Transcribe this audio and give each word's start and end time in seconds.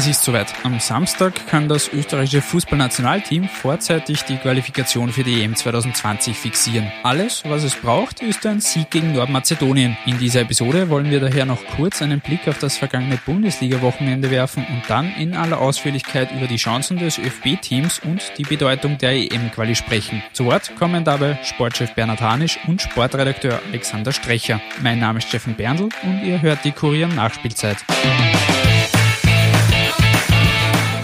Es 0.00 0.06
ist 0.06 0.24
soweit. 0.24 0.54
Am 0.62 0.80
Samstag 0.80 1.46
kann 1.46 1.68
das 1.68 1.92
österreichische 1.92 2.40
Fußballnationalteam 2.40 3.50
vorzeitig 3.50 4.22
die 4.22 4.38
Qualifikation 4.38 5.12
für 5.12 5.24
die 5.24 5.42
EM 5.42 5.54
2020 5.54 6.38
fixieren. 6.38 6.90
Alles, 7.02 7.42
was 7.44 7.64
es 7.64 7.74
braucht, 7.76 8.22
ist 8.22 8.46
ein 8.46 8.62
Sieg 8.62 8.90
gegen 8.90 9.12
Nordmazedonien. 9.12 9.98
In 10.06 10.18
dieser 10.18 10.40
Episode 10.40 10.88
wollen 10.88 11.10
wir 11.10 11.20
daher 11.20 11.44
noch 11.44 11.62
kurz 11.76 12.00
einen 12.00 12.20
Blick 12.20 12.48
auf 12.48 12.56
das 12.56 12.78
vergangene 12.78 13.18
Bundesliga-Wochenende 13.26 14.30
werfen 14.30 14.64
und 14.70 14.88
dann 14.88 15.14
in 15.16 15.34
aller 15.34 15.60
Ausführlichkeit 15.60 16.32
über 16.32 16.46
die 16.46 16.56
Chancen 16.56 16.96
des 16.96 17.18
ÖFB-Teams 17.18 17.98
und 17.98 18.22
die 18.38 18.44
Bedeutung 18.44 18.96
der 18.96 19.12
EM-Quali 19.12 19.74
sprechen. 19.74 20.22
Zu 20.32 20.46
Wort 20.46 20.74
kommen 20.76 21.04
dabei 21.04 21.38
Sportchef 21.42 21.94
Bernhard 21.94 22.22
Hanisch 22.22 22.58
und 22.66 22.80
Sportredakteur 22.80 23.60
Alexander 23.68 24.12
Strecher. 24.12 24.62
Mein 24.82 24.98
Name 24.98 25.18
ist 25.18 25.28
Steffen 25.28 25.56
Berndl 25.56 25.90
und 26.04 26.24
ihr 26.24 26.40
hört 26.40 26.64
die 26.64 26.72
Kurier 26.72 27.06
Nachspielzeit. 27.06 27.84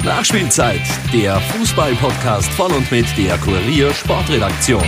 Nachspielzeit, 0.07 0.83
der 1.13 1.41
Fußball-Podcast 1.41 2.49
von 2.53 2.71
und 2.71 2.93
mit 2.93 3.07
der 3.19 3.37
Kurier 3.39 3.93
Sportredaktion. 3.93 4.85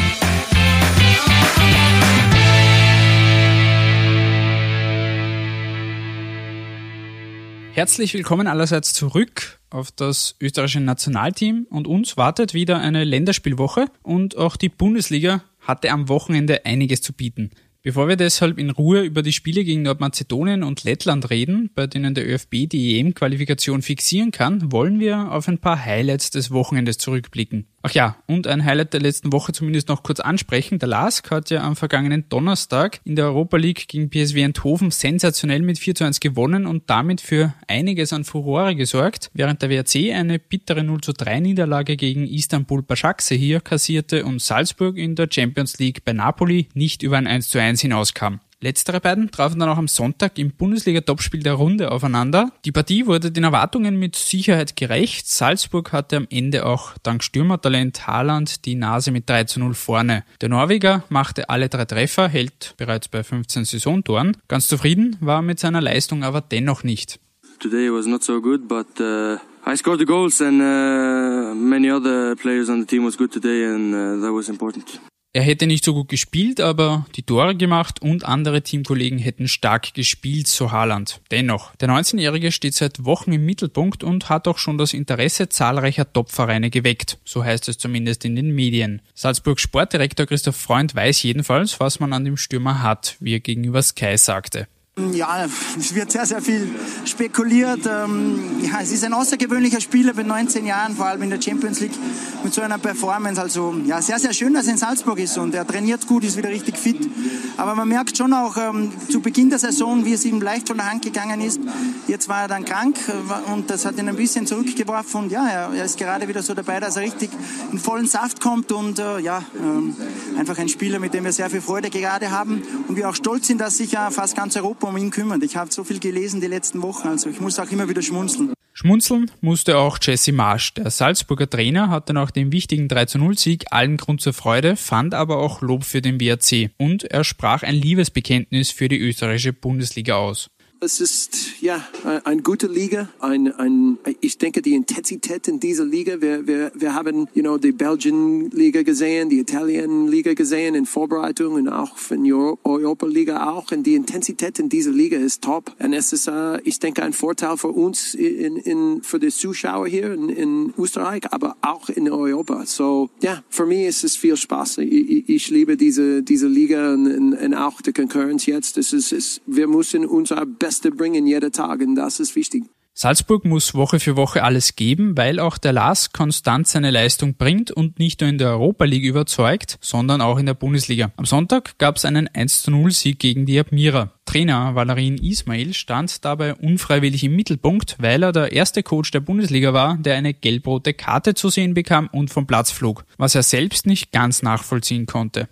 Herzlich 7.72 8.14
willkommen 8.14 8.46
allerseits 8.46 8.94
zurück 8.94 9.58
auf 9.70 9.90
das 9.90 10.36
österreichische 10.40 10.80
Nationalteam 10.80 11.66
und 11.68 11.88
uns 11.88 12.16
wartet 12.16 12.54
wieder 12.54 12.78
eine 12.78 13.02
Länderspielwoche 13.02 13.86
und 14.04 14.36
auch 14.36 14.56
die 14.56 14.68
Bundesliga 14.68 15.42
hatte 15.58 15.90
am 15.90 16.08
Wochenende 16.08 16.64
einiges 16.64 17.02
zu 17.02 17.12
bieten. 17.12 17.50
Bevor 17.82 18.08
wir 18.08 18.16
deshalb 18.16 18.58
in 18.58 18.70
Ruhe 18.70 19.02
über 19.02 19.22
die 19.22 19.32
Spiele 19.32 19.62
gegen 19.62 19.82
Nordmazedonien 19.82 20.64
und 20.64 20.82
Lettland 20.82 21.30
reden, 21.30 21.70
bei 21.76 21.86
denen 21.86 22.12
der 22.12 22.28
ÖFB 22.28 22.68
die 22.68 22.98
EM-Qualifikation 22.98 23.82
fixieren 23.82 24.32
kann, 24.32 24.72
wollen 24.72 24.98
wir 24.98 25.30
auf 25.30 25.46
ein 25.46 25.58
paar 25.58 25.84
Highlights 25.84 26.30
des 26.30 26.50
Wochenendes 26.50 26.98
zurückblicken. 26.98 27.68
Ach 27.88 27.94
ja, 27.94 28.16
und 28.26 28.46
ein 28.46 28.66
Highlight 28.66 28.92
der 28.92 29.00
letzten 29.00 29.32
Woche 29.32 29.52
zumindest 29.52 29.88
noch 29.88 30.02
kurz 30.02 30.20
ansprechen. 30.20 30.78
Der 30.78 30.90
LASK 30.90 31.30
hat 31.30 31.48
ja 31.48 31.62
am 31.62 31.74
vergangenen 31.74 32.28
Donnerstag 32.28 33.00
in 33.04 33.16
der 33.16 33.24
Europa 33.24 33.56
League 33.56 33.88
gegen 33.88 34.10
PSW 34.10 34.44
Eindhoven 34.44 34.90
sensationell 34.90 35.62
mit 35.62 35.78
4 35.78 35.94
zu 35.94 36.04
1 36.04 36.20
gewonnen 36.20 36.66
und 36.66 36.90
damit 36.90 37.22
für 37.22 37.54
einiges 37.66 38.12
an 38.12 38.24
Furore 38.24 38.76
gesorgt, 38.76 39.30
während 39.32 39.62
der 39.62 39.70
WRC 39.70 40.12
eine 40.12 40.38
bittere 40.38 40.84
0 40.84 41.00
zu 41.00 41.14
3 41.14 41.40
Niederlage 41.40 41.96
gegen 41.96 42.26
Istanbul 42.26 42.82
Başakşehir 42.82 43.38
hier 43.38 43.60
kassierte 43.62 44.26
und 44.26 44.42
Salzburg 44.42 44.98
in 44.98 45.14
der 45.14 45.28
Champions 45.30 45.78
League 45.78 46.04
bei 46.04 46.12
Napoli 46.12 46.68
nicht 46.74 47.02
über 47.02 47.16
ein 47.16 47.26
1 47.26 47.48
zu 47.48 47.58
1 47.58 47.80
hinauskam. 47.80 48.40
Letztere 48.60 49.00
beiden 49.00 49.30
trafen 49.30 49.60
dann 49.60 49.68
auch 49.68 49.78
am 49.78 49.86
Sonntag 49.86 50.36
im 50.36 50.50
Bundesliga-Topspiel 50.50 51.44
der 51.44 51.52
Runde 51.52 51.92
aufeinander. 51.92 52.50
Die 52.64 52.72
Partie 52.72 53.06
wurde 53.06 53.30
den 53.30 53.44
Erwartungen 53.44 54.00
mit 54.00 54.16
Sicherheit 54.16 54.74
gerecht. 54.74 55.28
Salzburg 55.28 55.92
hatte 55.92 56.16
am 56.16 56.26
Ende 56.28 56.66
auch 56.66 56.94
dank 57.04 57.22
Stürmertalent 57.22 58.08
Haaland 58.08 58.64
die 58.64 58.74
Nase 58.74 59.12
mit 59.12 59.30
3 59.30 59.44
zu 59.44 59.60
0 59.60 59.74
vorne. 59.74 60.24
Der 60.40 60.48
Norweger 60.48 61.04
machte 61.08 61.48
alle 61.50 61.68
drei 61.68 61.84
Treffer, 61.84 62.26
hält 62.26 62.74
bereits 62.76 63.06
bei 63.06 63.22
15 63.22 63.64
Saisontoren. 63.64 64.36
Ganz 64.48 64.66
zufrieden 64.66 65.16
war 65.20 65.38
er 65.38 65.42
mit 65.42 65.60
seiner 65.60 65.80
Leistung 65.80 66.24
aber 66.24 66.40
dennoch 66.40 66.82
nicht. 66.82 67.20
Today 67.60 67.92
was 67.92 68.06
not 68.06 68.24
so 68.24 68.40
good, 68.40 68.66
but 68.66 68.86
uh, 68.98 69.36
I 69.66 69.76
scored 69.76 70.00
the 70.00 70.04
goals 70.04 70.40
and 70.40 70.60
uh, 70.60 71.54
many 71.54 71.92
other 71.92 72.34
players 72.34 72.68
on 72.68 72.80
the 72.80 72.86
team 72.86 73.04
was 73.04 73.16
good 73.16 73.32
today 73.32 73.66
and 73.66 73.94
uh, 73.94 74.20
that 74.20 74.32
was 74.32 74.48
important. 74.48 75.00
Er 75.34 75.42
hätte 75.42 75.66
nicht 75.66 75.84
so 75.84 75.92
gut 75.92 76.08
gespielt, 76.08 76.58
aber 76.58 77.06
die 77.14 77.22
Tore 77.22 77.54
gemacht 77.54 78.00
und 78.00 78.24
andere 78.24 78.62
Teamkollegen 78.62 79.18
hätten 79.18 79.46
stark 79.46 79.92
gespielt, 79.92 80.46
so 80.46 80.72
Haaland. 80.72 81.20
Dennoch, 81.30 81.76
der 81.76 81.90
19-Jährige 81.90 82.50
steht 82.50 82.74
seit 82.74 83.04
Wochen 83.04 83.32
im 83.32 83.44
Mittelpunkt 83.44 84.02
und 84.02 84.30
hat 84.30 84.48
auch 84.48 84.56
schon 84.56 84.78
das 84.78 84.94
Interesse 84.94 85.50
zahlreicher 85.50 86.10
Topvereine 86.10 86.70
geweckt. 86.70 87.18
So 87.26 87.44
heißt 87.44 87.68
es 87.68 87.76
zumindest 87.76 88.24
in 88.24 88.36
den 88.36 88.54
Medien. 88.54 89.02
Salzburgs 89.12 89.60
Sportdirektor 89.60 90.24
Christoph 90.24 90.56
Freund 90.56 90.94
weiß 90.94 91.22
jedenfalls, 91.22 91.78
was 91.78 92.00
man 92.00 92.14
an 92.14 92.24
dem 92.24 92.38
Stürmer 92.38 92.82
hat, 92.82 93.16
wie 93.20 93.34
er 93.34 93.40
gegenüber 93.40 93.82
Sky 93.82 94.16
sagte. 94.16 94.66
Ja, 95.12 95.46
es 95.78 95.94
wird 95.94 96.10
sehr, 96.10 96.26
sehr 96.26 96.42
viel 96.42 96.74
spekuliert. 97.04 97.80
Ähm, 97.86 98.40
ja, 98.62 98.80
es 98.82 98.90
ist 98.90 99.04
ein 99.04 99.12
außergewöhnlicher 99.12 99.80
Spieler 99.80 100.12
mit 100.14 100.26
19 100.26 100.66
Jahren, 100.66 100.96
vor 100.96 101.06
allem 101.06 101.22
in 101.22 101.30
der 101.30 101.40
Champions 101.40 101.78
League 101.80 101.96
mit 102.42 102.52
so 102.52 102.62
einer 102.62 102.78
Performance. 102.78 103.40
Also 103.40 103.74
ja, 103.86 104.02
sehr, 104.02 104.18
sehr 104.18 104.32
schön, 104.32 104.54
dass 104.54 104.66
er 104.66 104.72
in 104.72 104.78
Salzburg 104.78 105.18
ist 105.20 105.38
und 105.38 105.54
er 105.54 105.66
trainiert 105.66 106.06
gut, 106.06 106.24
ist 106.24 106.36
wieder 106.36 106.48
richtig 106.48 106.76
fit. 106.76 107.08
Aber 107.56 107.74
man 107.74 107.88
merkt 107.88 108.16
schon 108.16 108.32
auch 108.32 108.56
ähm, 108.56 108.90
zu 109.08 109.20
Beginn 109.20 109.50
der 109.50 109.58
Saison, 109.60 110.04
wie 110.04 110.14
es 110.14 110.24
ihm 110.24 110.40
leicht 110.40 110.68
von 110.68 110.76
der 110.76 110.90
Hand 110.90 111.02
gegangen 111.02 111.40
ist. 111.40 111.60
Jetzt 112.08 112.28
war 112.28 112.42
er 112.42 112.48
dann 112.48 112.64
krank 112.64 112.98
äh, 113.08 113.52
und 113.52 113.70
das 113.70 113.84
hat 113.84 113.98
ihn 113.98 114.08
ein 114.08 114.16
bisschen 114.16 114.46
zurückgeworfen. 114.46 115.24
Und 115.24 115.32
ja, 115.32 115.46
er, 115.46 115.84
ist 115.84 115.96
gerade 115.96 116.26
wieder 116.26 116.42
so 116.42 116.54
dabei, 116.54 116.80
dass 116.80 116.96
er 116.96 117.02
richtig 117.02 117.30
in 117.70 117.78
vollen 117.78 118.06
Saft 118.06 118.40
kommt 118.40 118.72
und 118.72 118.98
äh, 118.98 119.20
ja, 119.20 119.38
äh, 119.38 120.38
einfach 120.38 120.58
ein 120.58 120.68
Spieler, 120.68 120.98
mit 120.98 121.14
dem 121.14 121.24
wir 121.24 121.32
sehr 121.32 121.50
viel 121.50 121.60
Freude 121.60 121.90
gerade 121.90 122.30
haben 122.30 122.62
und 122.88 122.96
wir 122.96 123.08
auch 123.08 123.14
stolz 123.14 123.46
sind, 123.46 123.60
dass 123.60 123.76
sich 123.76 123.92
ja 123.92 124.10
fast 124.10 124.36
ganz 124.36 124.56
Europa 124.56 124.87
um 124.88 124.96
ihn 124.96 125.10
kümmert. 125.10 125.42
Ich 125.42 125.56
habe 125.56 125.72
so 125.72 125.84
viel 125.84 126.00
gelesen 126.00 126.40
die 126.40 126.46
letzten 126.46 126.82
Wochen, 126.82 127.08
also 127.08 127.30
ich 127.30 127.40
muss 127.40 127.58
auch 127.58 127.70
immer 127.70 127.88
wieder 127.88 128.02
schmunzeln. 128.02 128.52
Schmunzeln 128.72 129.30
musste 129.40 129.76
auch 129.76 129.98
Jesse 130.00 130.32
Marsch. 130.32 130.74
Der 130.74 130.90
Salzburger 130.90 131.50
Trainer 131.50 131.90
hatte 131.90 132.12
nach 132.12 132.30
dem 132.30 132.52
wichtigen 132.52 132.86
3-0-Sieg 132.86 133.72
allen 133.72 133.96
Grund 133.96 134.20
zur 134.20 134.32
Freude, 134.32 134.76
fand 134.76 135.14
aber 135.14 135.38
auch 135.38 135.62
Lob 135.62 135.82
für 135.82 136.00
den 136.00 136.20
WRC 136.20 136.70
und 136.78 137.02
er 137.02 137.24
sprach 137.24 137.64
ein 137.64 137.74
Liebesbekenntnis 137.74 138.70
für 138.70 138.88
die 138.88 139.00
österreichische 139.00 139.52
Bundesliga 139.52 140.14
aus. 140.14 140.48
Es 140.80 141.00
ist 141.00 141.60
ja 141.60 141.84
eine 142.22 142.42
gute 142.42 142.68
Liga. 142.68 143.08
Ein, 143.18 143.52
ein, 143.52 143.98
ich 144.20 144.38
denke, 144.38 144.62
die 144.62 144.74
Intensität 144.74 145.48
in 145.48 145.58
dieser 145.58 145.84
Liga. 145.84 146.20
Wir, 146.20 146.46
wir, 146.46 146.70
wir 146.72 146.94
haben, 146.94 147.26
you 147.34 147.42
know, 147.42 147.58
die 147.58 147.72
Belgian 147.72 148.48
Liga 148.50 148.84
gesehen, 148.84 149.28
die 149.28 149.40
Italien 149.40 150.06
Liga 150.06 150.34
gesehen 150.34 150.76
in 150.76 150.86
Vorbereitung 150.86 151.54
und 151.54 151.68
auch 151.68 151.96
in 152.10 152.22
die 152.22 152.32
Europa 152.32 153.06
Liga 153.06 153.50
auch. 153.50 153.72
Und 153.72 153.88
die 153.88 153.96
Intensität 153.96 154.60
in 154.60 154.68
dieser 154.68 154.92
Liga 154.92 155.18
ist 155.18 155.42
top. 155.42 155.74
Und 155.80 155.94
es 155.94 156.12
ist, 156.12 156.28
uh, 156.28 156.58
ich 156.62 156.78
denke, 156.78 157.02
ein 157.02 157.12
Vorteil 157.12 157.56
für 157.56 157.72
uns 157.72 158.14
in, 158.14 158.56
in 158.56 159.02
für 159.02 159.18
die 159.18 159.30
Zuschauer 159.30 159.88
hier 159.88 160.12
in, 160.12 160.28
in 160.28 160.74
Österreich, 160.78 161.22
aber 161.32 161.56
auch 161.60 161.88
in 161.88 162.08
Europa. 162.08 162.66
So, 162.66 163.10
ja, 163.20 163.32
yeah, 163.32 163.44
für 163.48 163.66
mich 163.66 163.86
ist 163.86 164.04
es 164.04 164.16
viel 164.16 164.36
Spaß. 164.36 164.78
Ich, 164.78 165.28
ich 165.28 165.50
liebe 165.50 165.76
diese 165.76 166.22
diese 166.22 166.46
Liga 166.46 166.92
und, 166.92 167.34
und 167.34 167.54
auch 167.54 167.80
die 167.80 167.92
Konkurrenz 167.92 168.46
jetzt. 168.46 168.78
Es 168.78 168.92
ist, 168.92 169.10
es, 169.10 169.40
wir 169.46 169.66
müssen 169.66 170.06
unser 170.06 170.46
Beste 170.68 170.90
bringen 170.90 171.26
jeden 171.26 171.50
Tag 171.50 171.80
und 171.80 171.94
das 171.94 172.20
ist 172.20 172.36
wichtig. 172.36 172.64
Salzburg 172.92 173.46
muss 173.46 173.74
Woche 173.74 174.00
für 174.00 174.16
Woche 174.16 174.44
alles 174.44 174.76
geben, 174.76 175.16
weil 175.16 175.40
auch 175.40 175.56
der 175.56 175.72
Lars 175.72 176.12
konstant 176.12 176.68
seine 176.68 176.90
Leistung 176.90 177.36
bringt 177.36 177.70
und 177.70 177.98
nicht 177.98 178.20
nur 178.20 178.28
in 178.28 178.36
der 178.36 178.50
Europa 178.50 178.84
League 178.84 179.04
überzeugt, 179.04 179.78
sondern 179.80 180.20
auch 180.20 180.38
in 180.38 180.44
der 180.44 180.52
Bundesliga. 180.52 181.10
Am 181.16 181.24
Sonntag 181.24 181.78
gab 181.78 181.96
es 181.96 182.04
einen 182.04 182.28
1-0 182.28 182.90
Sieg 182.90 183.18
gegen 183.18 183.46
die 183.46 183.58
Admira. 183.58 184.12
Trainer 184.26 184.74
Valerin 184.74 185.16
Ismail 185.16 185.72
stand 185.72 186.22
dabei 186.26 186.54
unfreiwillig 186.54 187.24
im 187.24 187.34
Mittelpunkt, 187.34 187.96
weil 187.98 188.22
er 188.22 188.32
der 188.32 188.52
erste 188.52 188.82
Coach 188.82 189.10
der 189.10 189.20
Bundesliga 189.20 189.72
war, 189.72 189.96
der 189.96 190.16
eine 190.16 190.34
gelb-rote 190.34 190.92
Karte 190.92 191.32
zu 191.32 191.48
sehen 191.48 191.72
bekam 191.72 192.10
und 192.12 192.28
vom 192.28 192.46
Platz 192.46 192.72
flog, 192.72 193.06
was 193.16 193.34
er 193.34 193.42
selbst 193.42 193.86
nicht 193.86 194.12
ganz 194.12 194.42
nachvollziehen 194.42 195.06
konnte 195.06 195.48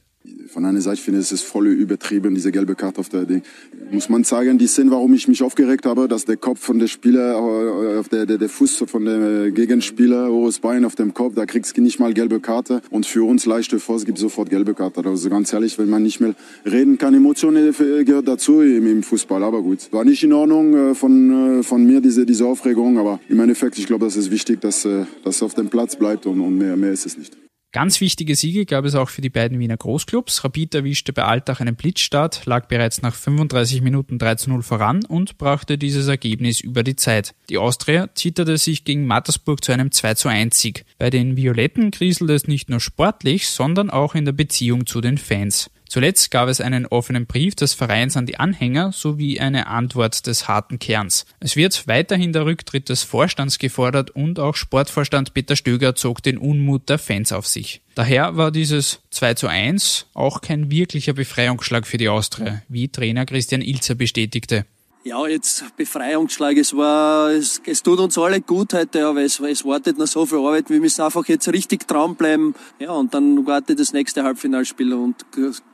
von 0.56 0.64
einer 0.64 0.80
Seite 0.80 1.02
finde 1.02 1.20
ich 1.20 1.30
es 1.30 1.42
voll 1.42 1.66
übertrieben, 1.66 2.34
diese 2.34 2.50
gelbe 2.50 2.74
Karte 2.74 3.00
auf 3.00 3.10
der 3.10 3.26
Ding. 3.26 3.42
Muss 3.90 4.08
man 4.08 4.24
sagen, 4.24 4.56
die 4.56 4.66
Szene, 4.66 4.90
warum 4.90 5.12
ich 5.12 5.28
mich 5.28 5.42
aufgeregt 5.42 5.84
habe, 5.84 6.08
dass 6.08 6.24
der 6.24 6.38
Kopf 6.38 6.60
von 6.60 6.78
der 6.78 6.86
Spieler, 6.86 7.32
äh, 7.34 7.98
auf 7.98 8.08
der, 8.08 8.24
der, 8.24 8.38
der 8.38 8.48
Fuß 8.48 8.84
von 8.86 9.04
dem 9.04 9.52
Gegenspieler, 9.52 10.30
hohes 10.30 10.60
Bein 10.60 10.86
auf 10.86 10.94
dem 10.94 11.12
Kopf, 11.12 11.34
da 11.34 11.44
kriegst 11.44 11.76
du 11.76 11.82
nicht 11.82 12.00
mal 12.00 12.14
gelbe 12.14 12.40
Karte. 12.40 12.80
Und 12.88 13.04
für 13.04 13.28
uns 13.28 13.44
leichte 13.44 13.78
Force 13.78 14.06
gibt 14.06 14.16
sofort 14.16 14.48
gelbe 14.48 14.72
Karte. 14.72 15.04
Also 15.04 15.28
ganz 15.28 15.52
ehrlich, 15.52 15.78
wenn 15.78 15.90
man 15.90 16.02
nicht 16.02 16.20
mehr 16.20 16.34
reden 16.64 16.96
kann, 16.96 17.12
Emotionen 17.12 17.74
gehört 18.06 18.26
dazu 18.26 18.62
im, 18.62 18.86
im 18.86 19.02
Fußball. 19.02 19.42
Aber 19.42 19.60
gut, 19.60 19.92
war 19.92 20.06
nicht 20.06 20.24
in 20.24 20.32
Ordnung 20.32 20.74
äh, 20.74 20.94
von, 20.94 21.58
äh, 21.58 21.62
von 21.64 21.84
mir, 21.84 22.00
diese, 22.00 22.24
diese 22.24 22.46
Aufregung. 22.46 22.96
Aber 22.96 23.20
im 23.28 23.38
Endeffekt, 23.40 23.76
ich 23.76 23.86
glaube, 23.86 24.06
das 24.06 24.16
ist 24.16 24.30
wichtig, 24.30 24.62
dass 24.62 24.88
das 25.22 25.42
auf 25.42 25.52
dem 25.52 25.68
Platz 25.68 25.96
bleibt 25.96 26.24
und, 26.24 26.40
und 26.40 26.56
mehr, 26.56 26.78
mehr 26.78 26.92
ist 26.92 27.04
es 27.04 27.18
nicht. 27.18 27.36
Ganz 27.76 28.00
wichtige 28.00 28.34
Siege 28.36 28.64
gab 28.64 28.86
es 28.86 28.94
auch 28.94 29.10
für 29.10 29.20
die 29.20 29.28
beiden 29.28 29.58
Wiener 29.58 29.76
Großclubs. 29.76 30.42
Rapid 30.42 30.76
erwischte 30.76 31.12
bei 31.12 31.24
Altach 31.24 31.60
einen 31.60 31.76
Blitzstart, 31.76 32.46
lag 32.46 32.68
bereits 32.68 33.02
nach 33.02 33.14
35 33.14 33.82
Minuten 33.82 34.16
3 34.18 34.36
zu 34.36 34.48
0 34.48 34.62
voran 34.62 35.04
und 35.04 35.36
brachte 35.36 35.76
dieses 35.76 36.08
Ergebnis 36.08 36.60
über 36.60 36.82
die 36.82 36.96
Zeit. 36.96 37.34
Die 37.50 37.58
Austria 37.58 38.08
zitterte 38.14 38.56
sich 38.56 38.84
gegen 38.84 39.04
Mattersburg 39.04 39.62
zu 39.62 39.72
einem 39.72 39.92
2 39.92 40.14
zu 40.14 40.28
1 40.30 40.58
Sieg. 40.58 40.86
Bei 40.96 41.10
den 41.10 41.36
Violetten 41.36 41.90
kriselte 41.90 42.32
es 42.32 42.48
nicht 42.48 42.70
nur 42.70 42.80
sportlich, 42.80 43.46
sondern 43.46 43.90
auch 43.90 44.14
in 44.14 44.24
der 44.24 44.32
Beziehung 44.32 44.86
zu 44.86 45.02
den 45.02 45.18
Fans. 45.18 45.68
Zuletzt 45.88 46.30
gab 46.30 46.48
es 46.48 46.60
einen 46.60 46.86
offenen 46.86 47.26
Brief 47.26 47.54
des 47.54 47.74
Vereins 47.74 48.16
an 48.16 48.26
die 48.26 48.38
Anhänger 48.38 48.92
sowie 48.92 49.40
eine 49.40 49.66
Antwort 49.68 50.26
des 50.26 50.48
harten 50.48 50.78
Kerns. 50.78 51.26
Es 51.40 51.56
wird 51.56 51.86
weiterhin 51.86 52.32
der 52.32 52.44
Rücktritt 52.44 52.88
des 52.88 53.02
Vorstands 53.02 53.58
gefordert 53.58 54.10
und 54.10 54.38
auch 54.38 54.56
Sportvorstand 54.56 55.34
Peter 55.34 55.56
Stöger 55.56 55.94
zog 55.94 56.22
den 56.22 56.38
Unmut 56.38 56.88
der 56.88 56.98
Fans 56.98 57.32
auf 57.32 57.46
sich. 57.46 57.82
Daher 57.94 58.36
war 58.36 58.50
dieses 58.50 59.00
2 59.10 59.34
zu 59.34 59.46
1 59.48 60.06
auch 60.12 60.40
kein 60.40 60.70
wirklicher 60.70 61.14
Befreiungsschlag 61.14 61.86
für 61.86 61.96
die 61.96 62.08
Austria, 62.08 62.62
wie 62.68 62.88
Trainer 62.88 63.24
Christian 63.24 63.62
Ilzer 63.62 63.94
bestätigte. 63.94 64.66
Ja, 65.06 65.24
jetzt 65.28 65.64
Befreiungsschlag. 65.76 66.56
Es 66.56 66.76
war, 66.76 67.30
es, 67.30 67.62
es 67.64 67.80
tut 67.84 68.00
uns 68.00 68.18
alle 68.18 68.40
gut 68.40 68.74
heute, 68.74 69.06
aber 69.06 69.22
es, 69.22 69.38
es 69.38 69.64
wartet 69.64 69.98
noch 69.98 70.08
so 70.08 70.26
viel 70.26 70.38
Arbeit. 70.38 70.68
Wir 70.68 70.80
müssen 70.80 71.00
einfach 71.00 71.24
jetzt 71.26 71.46
richtig 71.46 71.86
dranbleiben. 71.86 72.56
Ja, 72.80 72.90
und 72.90 73.14
dann 73.14 73.46
wartet 73.46 73.78
das 73.78 73.92
nächste 73.92 74.24
Halbfinalspiel 74.24 74.92
und 74.94 75.24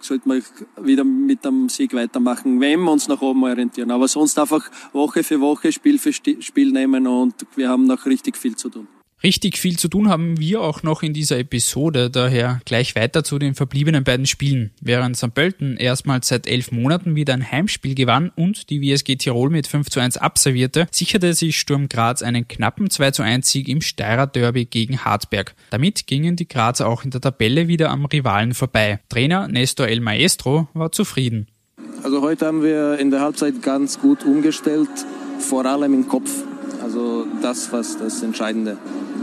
sollten 0.00 0.30
wir 0.30 0.42
wieder 0.84 1.04
mit 1.04 1.46
dem 1.46 1.70
Sieg 1.70 1.94
weitermachen, 1.94 2.60
wenn 2.60 2.80
wir 2.80 2.92
uns 2.92 3.08
nach 3.08 3.22
oben 3.22 3.42
orientieren. 3.44 3.90
Aber 3.90 4.06
sonst 4.06 4.38
einfach 4.38 4.70
Woche 4.92 5.24
für 5.24 5.40
Woche, 5.40 5.72
Spiel 5.72 5.98
für 5.98 6.12
Spiel 6.12 6.70
nehmen 6.70 7.06
und 7.06 7.34
wir 7.56 7.70
haben 7.70 7.86
noch 7.86 8.04
richtig 8.04 8.36
viel 8.36 8.56
zu 8.56 8.68
tun. 8.68 8.86
Richtig 9.22 9.56
viel 9.56 9.78
zu 9.78 9.86
tun 9.86 10.08
haben 10.08 10.40
wir 10.40 10.62
auch 10.62 10.82
noch 10.82 11.04
in 11.04 11.12
dieser 11.12 11.38
Episode, 11.38 12.10
daher 12.10 12.60
gleich 12.64 12.96
weiter 12.96 13.22
zu 13.22 13.38
den 13.38 13.54
verbliebenen 13.54 14.02
beiden 14.02 14.26
Spielen. 14.26 14.72
Während 14.80 15.16
St. 15.16 15.32
Pölten 15.32 15.76
erstmals 15.76 16.26
seit 16.26 16.48
elf 16.48 16.72
Monaten 16.72 17.14
wieder 17.14 17.32
ein 17.32 17.48
Heimspiel 17.48 17.94
gewann 17.94 18.32
und 18.34 18.68
die 18.68 18.82
WSG 18.82 19.14
Tirol 19.14 19.50
mit 19.50 19.68
5 19.68 19.90
zu 19.90 20.00
1 20.00 20.16
absolvierte, 20.16 20.88
sicherte 20.90 21.34
sich 21.34 21.56
Sturm 21.56 21.88
Graz 21.88 22.22
einen 22.22 22.48
knappen 22.48 22.90
2 22.90 23.12
zu 23.12 23.22
1 23.22 23.48
Sieg 23.48 23.68
im 23.68 23.80
Steirer 23.80 24.26
Derby 24.26 24.64
gegen 24.64 25.04
Hartberg. 25.04 25.54
Damit 25.70 26.08
gingen 26.08 26.34
die 26.34 26.48
Grazer 26.48 26.88
auch 26.88 27.04
in 27.04 27.10
der 27.10 27.20
Tabelle 27.20 27.68
wieder 27.68 27.90
am 27.90 28.06
Rivalen 28.06 28.54
vorbei. 28.54 28.98
Trainer 29.08 29.46
Nestor 29.46 29.86
El 29.86 30.00
Maestro 30.00 30.66
war 30.74 30.90
zufrieden. 30.90 31.46
Also 32.02 32.22
heute 32.22 32.46
haben 32.46 32.64
wir 32.64 32.98
in 32.98 33.12
der 33.12 33.20
Halbzeit 33.20 33.62
ganz 33.62 34.00
gut 34.00 34.24
umgestellt, 34.24 34.90
vor 35.38 35.64
allem 35.64 35.94
im 35.94 36.08
Kopf. 36.08 36.28
Also 36.82 37.24
das 37.40 37.70
war 37.72 37.84
das 38.00 38.22
Entscheidende 38.24 38.76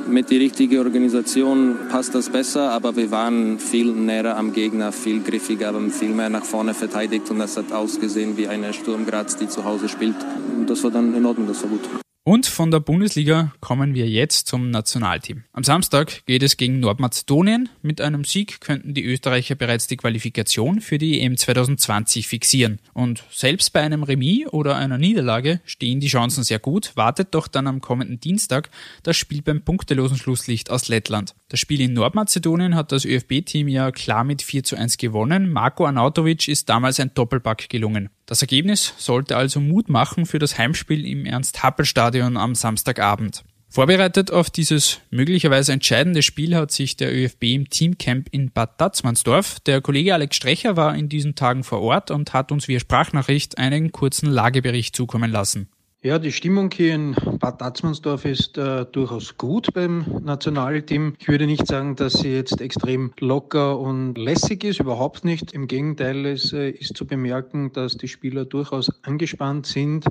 mit 0.09 0.31
der 0.31 0.39
richtigen 0.39 0.79
Organisation 0.79 1.77
passt 1.89 2.15
das 2.15 2.29
besser, 2.29 2.71
aber 2.71 2.95
wir 2.95 3.11
waren 3.11 3.59
viel 3.59 3.91
näher 3.93 4.37
am 4.37 4.53
Gegner, 4.53 4.91
viel 4.91 5.21
griffiger, 5.21 5.67
haben 5.67 5.91
viel 5.91 6.09
mehr 6.09 6.29
nach 6.29 6.43
vorne 6.43 6.73
verteidigt 6.73 7.29
und 7.29 7.39
das 7.39 7.57
hat 7.57 7.71
ausgesehen 7.71 8.37
wie 8.37 8.47
eine 8.47 8.73
Sturm 8.73 9.05
Graz, 9.05 9.37
die 9.37 9.47
zu 9.47 9.63
Hause 9.63 9.87
spielt. 9.87 10.15
Und 10.57 10.69
das 10.69 10.83
war 10.83 10.91
dann 10.91 11.13
in 11.15 11.25
Ordnung, 11.25 11.47
das 11.47 11.61
war 11.63 11.69
gut. 11.69 11.81
Und 12.29 12.45
von 12.45 12.69
der 12.69 12.79
Bundesliga 12.79 13.53
kommen 13.59 13.95
wir 13.95 14.07
jetzt 14.07 14.45
zum 14.45 14.69
Nationalteam. 14.69 15.45
Am 15.51 15.63
Samstag 15.63 16.23
geht 16.27 16.43
es 16.43 16.57
gegen 16.57 16.79
Nordmazedonien. 16.79 17.69
Mit 17.81 18.01
einem 18.01 18.23
Sieg 18.23 18.61
könnten 18.61 18.93
die 18.93 19.03
Österreicher 19.03 19.55
bereits 19.55 19.87
die 19.87 19.97
Qualifikation 19.97 20.79
für 20.79 20.99
die 20.99 21.21
EM 21.21 21.37
2020 21.37 22.27
fixieren. 22.27 22.77
Und 22.93 23.23
selbst 23.31 23.73
bei 23.73 23.81
einem 23.81 24.03
Remis 24.03 24.45
oder 24.45 24.75
einer 24.75 24.99
Niederlage 24.99 25.59
stehen 25.65 26.01
die 26.01 26.07
Chancen 26.07 26.43
sehr 26.43 26.59
gut, 26.59 26.91
wartet 26.93 27.29
doch 27.31 27.47
dann 27.47 27.65
am 27.65 27.81
kommenden 27.81 28.19
Dienstag 28.19 28.69
das 29.01 29.17
Spiel 29.17 29.41
beim 29.41 29.63
punktelosen 29.63 30.17
Schlusslicht 30.17 30.69
aus 30.69 30.87
Lettland. 30.87 31.33
Das 31.49 31.59
Spiel 31.59 31.81
in 31.81 31.93
Nordmazedonien 31.93 32.75
hat 32.75 32.91
das 32.91 33.05
ÖFB-Team 33.05 33.67
ja 33.67 33.91
klar 33.91 34.23
mit 34.23 34.43
4 34.43 34.63
zu 34.63 34.75
1 34.75 34.97
gewonnen. 34.97 35.51
Marco 35.51 35.83
Arnautovic 35.83 36.47
ist 36.47 36.69
damals 36.69 36.99
ein 36.99 37.11
Doppelpack 37.15 37.69
gelungen. 37.69 38.09
Das 38.27 38.43
Ergebnis 38.43 38.93
sollte 38.99 39.35
also 39.35 39.59
Mut 39.59 39.89
machen 39.89 40.27
für 40.27 40.37
das 40.37 40.59
Heimspiel 40.59 41.07
im 41.07 41.25
Ernst-Happel-Stadion 41.25 42.37
am 42.37 42.53
Samstagabend. 42.53 43.43
Vorbereitet 43.67 44.29
auf 44.29 44.51
dieses 44.51 44.99
möglicherweise 45.09 45.73
entscheidende 45.73 46.21
Spiel 46.21 46.55
hat 46.55 46.71
sich 46.71 46.97
der 46.97 47.15
ÖFB 47.15 47.43
im 47.45 47.69
Teamcamp 47.69 48.29
in 48.29 48.51
Bad 48.51 48.77
Tatzmannsdorf. 48.77 49.59
Der 49.61 49.81
Kollege 49.81 50.13
Alex 50.13 50.35
Strecher 50.35 50.77
war 50.77 50.95
in 50.95 51.09
diesen 51.09 51.33
Tagen 51.33 51.63
vor 51.63 51.81
Ort 51.81 52.11
und 52.11 52.31
hat 52.33 52.51
uns 52.51 52.67
via 52.67 52.79
Sprachnachricht 52.79 53.57
einen 53.57 53.91
kurzen 53.91 54.29
Lagebericht 54.29 54.95
zukommen 54.95 55.31
lassen. 55.31 55.67
Ja, 56.01 56.17
die 56.17 56.31
Stimmung 56.31 56.71
hier 56.71 56.95
in 56.95 57.13
Bad 57.41 57.59
Tatzmannsdorf 57.59 58.23
ist 58.23 58.57
äh, 58.57 58.85
durchaus 58.85 59.35
gut 59.35 59.73
beim 59.73 60.05
Nationalteam. 60.23 61.15
Ich 61.19 61.27
würde 61.27 61.45
nicht 61.45 61.67
sagen, 61.67 61.97
dass 61.97 62.13
sie 62.13 62.33
jetzt 62.33 62.61
extrem 62.61 63.11
locker 63.19 63.77
und 63.77 64.17
lässig 64.17 64.63
ist, 64.63 64.79
überhaupt 64.79 65.25
nicht. 65.25 65.51
Im 65.51 65.67
Gegenteil, 65.67 66.25
es 66.25 66.53
äh, 66.53 66.69
ist 66.69 66.95
zu 66.95 67.05
bemerken, 67.05 67.73
dass 67.73 67.97
die 67.97 68.07
Spieler 68.07 68.45
durchaus 68.45 68.89
angespannt 69.03 69.65
sind, 69.65 70.05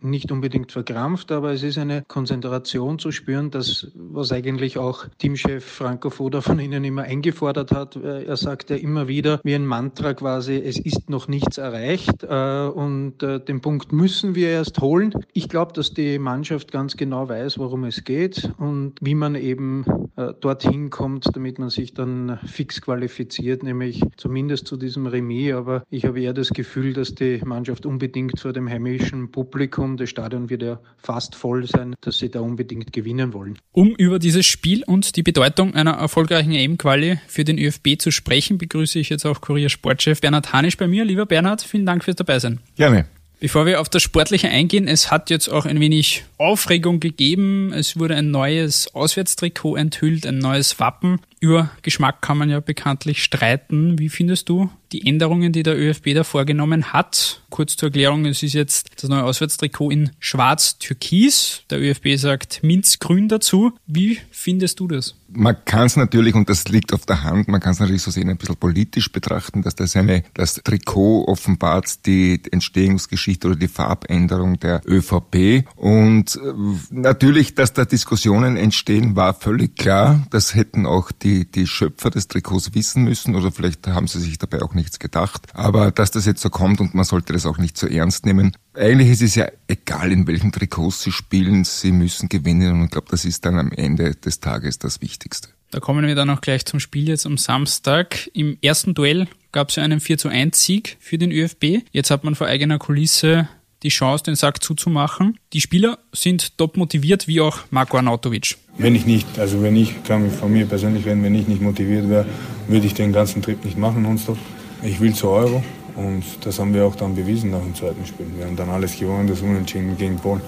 nicht 0.00 0.32
unbedingt 0.32 0.72
verkrampft, 0.72 1.30
aber 1.30 1.52
es 1.52 1.62
ist 1.62 1.76
eine 1.76 2.04
Konzentration 2.08 2.98
zu 2.98 3.10
spüren, 3.10 3.50
das, 3.50 3.88
was 3.94 4.32
eigentlich 4.32 4.78
auch 4.78 5.06
Teamchef 5.18 5.64
Franco 5.64 6.08
Foda 6.08 6.40
von 6.40 6.58
Ihnen 6.58 6.84
immer 6.84 7.02
eingefordert 7.02 7.70
hat. 7.70 7.96
Äh, 7.96 8.24
er 8.24 8.36
sagt 8.38 8.70
ja 8.70 8.76
immer 8.76 9.08
wieder, 9.08 9.40
wie 9.44 9.54
ein 9.54 9.66
Mantra 9.66 10.14
quasi, 10.14 10.54
es 10.56 10.78
ist 10.78 11.10
noch 11.10 11.28
nichts 11.28 11.58
erreicht 11.58 12.22
äh, 12.22 12.66
und 12.66 13.22
äh, 13.22 13.40
den 13.40 13.60
Punkt 13.60 13.92
müssen 13.92 14.34
wir 14.34 14.48
erst 14.48 14.80
holen. 14.80 15.12
Ich 15.36 15.48
glaube, 15.48 15.72
dass 15.72 15.92
die 15.92 16.20
Mannschaft 16.20 16.70
ganz 16.70 16.96
genau 16.96 17.28
weiß, 17.28 17.58
worum 17.58 17.82
es 17.82 18.04
geht 18.04 18.52
und 18.58 18.92
wie 19.00 19.16
man 19.16 19.34
eben 19.34 19.84
äh, 20.16 20.32
dorthin 20.40 20.90
kommt, 20.90 21.26
damit 21.34 21.58
man 21.58 21.70
sich 21.70 21.92
dann 21.92 22.38
fix 22.46 22.80
qualifiziert, 22.80 23.64
nämlich 23.64 24.00
zumindest 24.16 24.68
zu 24.68 24.76
diesem 24.76 25.08
Remis. 25.08 25.54
Aber 25.54 25.82
ich 25.90 26.04
habe 26.04 26.20
eher 26.20 26.34
das 26.34 26.50
Gefühl, 26.50 26.92
dass 26.92 27.16
die 27.16 27.40
Mannschaft 27.44 27.84
unbedingt 27.84 28.38
vor 28.38 28.52
dem 28.52 28.68
heimischen 28.68 29.32
Publikum, 29.32 29.96
das 29.96 30.08
Stadion 30.08 30.50
wird 30.50 30.62
ja 30.62 30.78
fast 30.98 31.34
voll 31.34 31.66
sein, 31.66 31.96
dass 32.00 32.18
sie 32.18 32.30
da 32.30 32.38
unbedingt 32.38 32.92
gewinnen 32.92 33.32
wollen. 33.32 33.58
Um 33.72 33.88
über 33.96 34.20
dieses 34.20 34.46
Spiel 34.46 34.84
und 34.84 35.16
die 35.16 35.24
Bedeutung 35.24 35.74
einer 35.74 35.94
erfolgreichen 35.94 36.52
EM-Quali 36.52 37.18
für 37.26 37.42
den 37.42 37.58
ÖFB 37.58 37.98
zu 37.98 38.12
sprechen, 38.12 38.56
begrüße 38.56 39.00
ich 39.00 39.08
jetzt 39.08 39.26
auch 39.26 39.40
Kurier-Sportchef 39.40 40.20
Bernhard 40.20 40.52
Hanisch 40.52 40.76
bei 40.76 40.86
mir. 40.86 41.04
Lieber 41.04 41.26
Bernhard, 41.26 41.60
vielen 41.60 41.86
Dank 41.86 42.04
fürs 42.04 42.14
Dabeisein. 42.14 42.60
Gerne. 42.76 43.06
Bevor 43.44 43.66
wir 43.66 43.82
auf 43.82 43.90
das 43.90 44.02
Sportliche 44.02 44.48
eingehen, 44.48 44.88
es 44.88 45.10
hat 45.10 45.28
jetzt 45.28 45.48
auch 45.48 45.66
ein 45.66 45.78
wenig 45.78 46.24
Aufregung 46.38 46.98
gegeben. 46.98 47.74
Es 47.74 47.98
wurde 47.98 48.16
ein 48.16 48.30
neues 48.30 48.94
Auswärtstrikot 48.94 49.76
enthüllt, 49.76 50.26
ein 50.26 50.38
neues 50.38 50.80
Wappen. 50.80 51.20
Über 51.44 51.68
Geschmack 51.82 52.22
kann 52.22 52.38
man 52.38 52.48
ja 52.48 52.60
bekanntlich 52.60 53.22
streiten. 53.22 53.98
Wie 53.98 54.08
findest 54.08 54.48
du 54.48 54.70
die 54.92 55.06
Änderungen, 55.06 55.52
die 55.52 55.62
der 55.62 55.78
ÖFB 55.78 56.14
da 56.14 56.24
vorgenommen 56.24 56.94
hat? 56.94 57.42
Kurz 57.50 57.76
zur 57.76 57.88
Erklärung, 57.88 58.24
es 58.24 58.42
ist 58.42 58.54
jetzt 58.54 58.88
das 58.96 59.10
neue 59.10 59.24
Auswärtstrikot 59.24 59.90
in 59.90 60.10
schwarz-türkis. 60.20 61.64
Der 61.68 61.82
ÖFB 61.82 62.16
sagt 62.16 62.62
minzgrün 62.62 63.28
dazu. 63.28 63.72
Wie 63.86 64.18
findest 64.30 64.80
du 64.80 64.88
das? 64.88 65.16
Man 65.28 65.56
kann 65.64 65.86
es 65.86 65.96
natürlich, 65.96 66.34
und 66.34 66.48
das 66.48 66.68
liegt 66.68 66.92
auf 66.92 67.06
der 67.06 67.24
Hand, 67.24 67.48
man 67.48 67.60
kann 67.60 67.72
es 67.72 67.80
natürlich 67.80 68.02
so 68.02 68.12
sehen, 68.12 68.30
ein 68.30 68.36
bisschen 68.36 68.56
politisch 68.56 69.10
betrachten, 69.10 69.62
dass 69.62 69.74
das 69.74 69.96
eine, 69.96 70.22
das 70.32 70.54
Trikot 70.62 71.24
offenbart 71.26 72.06
die 72.06 72.40
Entstehungsgeschichte 72.52 73.48
oder 73.48 73.56
die 73.56 73.68
Farbänderung 73.68 74.60
der 74.60 74.80
ÖVP. 74.86 75.64
Und 75.74 76.36
äh, 76.36 76.52
natürlich, 76.90 77.56
dass 77.56 77.72
da 77.72 77.84
Diskussionen 77.84 78.56
entstehen, 78.56 79.16
war 79.16 79.34
völlig 79.34 79.76
klar. 79.76 80.24
Das 80.30 80.54
hätten 80.54 80.86
auch 80.86 81.10
die, 81.10 81.33
die 81.42 81.66
Schöpfer 81.66 82.10
des 82.10 82.28
Trikots 82.28 82.74
wissen 82.74 83.04
müssen 83.04 83.34
oder 83.34 83.50
vielleicht 83.50 83.86
haben 83.88 84.06
sie 84.06 84.20
sich 84.20 84.38
dabei 84.38 84.62
auch 84.62 84.74
nichts 84.74 84.98
gedacht. 84.98 85.46
Aber 85.54 85.90
dass 85.90 86.10
das 86.10 86.26
jetzt 86.26 86.40
so 86.40 86.50
kommt 86.50 86.80
und 86.80 86.94
man 86.94 87.04
sollte 87.04 87.32
das 87.32 87.46
auch 87.46 87.58
nicht 87.58 87.76
so 87.76 87.86
ernst 87.86 88.26
nehmen. 88.26 88.56
Eigentlich 88.74 89.10
ist 89.10 89.22
es 89.22 89.34
ja 89.34 89.48
egal, 89.66 90.12
in 90.12 90.26
welchen 90.26 90.52
Trikots 90.52 91.02
sie 91.02 91.12
spielen, 91.12 91.64
sie 91.64 91.92
müssen 91.92 92.28
gewinnen 92.28 92.72
und 92.72 92.84
ich 92.84 92.90
glaube, 92.90 93.08
das 93.10 93.24
ist 93.24 93.44
dann 93.44 93.58
am 93.58 93.72
Ende 93.72 94.14
des 94.14 94.40
Tages 94.40 94.78
das 94.78 95.00
Wichtigste. 95.00 95.48
Da 95.70 95.80
kommen 95.80 96.06
wir 96.06 96.14
dann 96.14 96.30
auch 96.30 96.40
gleich 96.40 96.64
zum 96.66 96.78
Spiel 96.78 97.08
jetzt 97.08 97.26
am 97.26 97.36
Samstag. 97.36 98.30
Im 98.32 98.58
ersten 98.62 98.94
Duell 98.94 99.26
gab 99.50 99.70
es 99.70 99.76
ja 99.76 99.82
einen 99.82 99.98
4 99.98 100.18
zu 100.18 100.28
1 100.28 100.62
Sieg 100.62 100.96
für 101.00 101.18
den 101.18 101.32
ÖFB. 101.32 101.82
Jetzt 101.90 102.12
hat 102.12 102.22
man 102.22 102.36
vor 102.36 102.46
eigener 102.46 102.78
Kulisse 102.78 103.48
die 103.82 103.88
Chance, 103.88 104.24
den 104.24 104.36
Sack 104.36 104.62
zuzumachen. 104.62 105.38
Die 105.52 105.60
Spieler 105.60 105.98
sind 106.12 106.56
top 106.58 106.76
motiviert, 106.76 107.28
wie 107.28 107.40
auch 107.40 107.58
Marko 107.70 107.96
Arnautovic. 107.96 108.56
Wenn 108.76 108.94
ich 108.94 109.06
nicht, 109.06 109.38
also 109.38 109.62
wenn 109.62 109.76
ich, 109.76 110.02
kann 110.02 110.30
von 110.30 110.52
mir 110.52 110.66
persönlich 110.66 111.06
reden, 111.06 111.22
wenn 111.22 111.34
ich 111.34 111.46
nicht 111.46 111.62
motiviert 111.62 112.08
wäre, 112.08 112.26
würde 112.66 112.86
ich 112.86 112.94
den 112.94 113.12
ganzen 113.12 113.40
Trip 113.40 113.64
nicht 113.64 113.78
machen 113.78 114.02
nonstop. 114.02 114.38
Ich 114.82 115.00
will 115.00 115.14
zur 115.14 115.30
Euro 115.30 115.62
und 115.94 116.24
das 116.42 116.58
haben 116.58 116.74
wir 116.74 116.84
auch 116.84 116.96
dann 116.96 117.14
bewiesen 117.14 117.50
nach 117.50 117.60
dem 117.60 117.74
zweiten 117.74 118.04
Spiel. 118.04 118.26
Wir 118.36 118.46
haben 118.46 118.56
dann 118.56 118.70
alles 118.70 118.98
gewonnen, 118.98 119.28
das 119.28 119.40
Unentschieden 119.40 119.96
gegen 119.96 120.16
Polen 120.16 120.42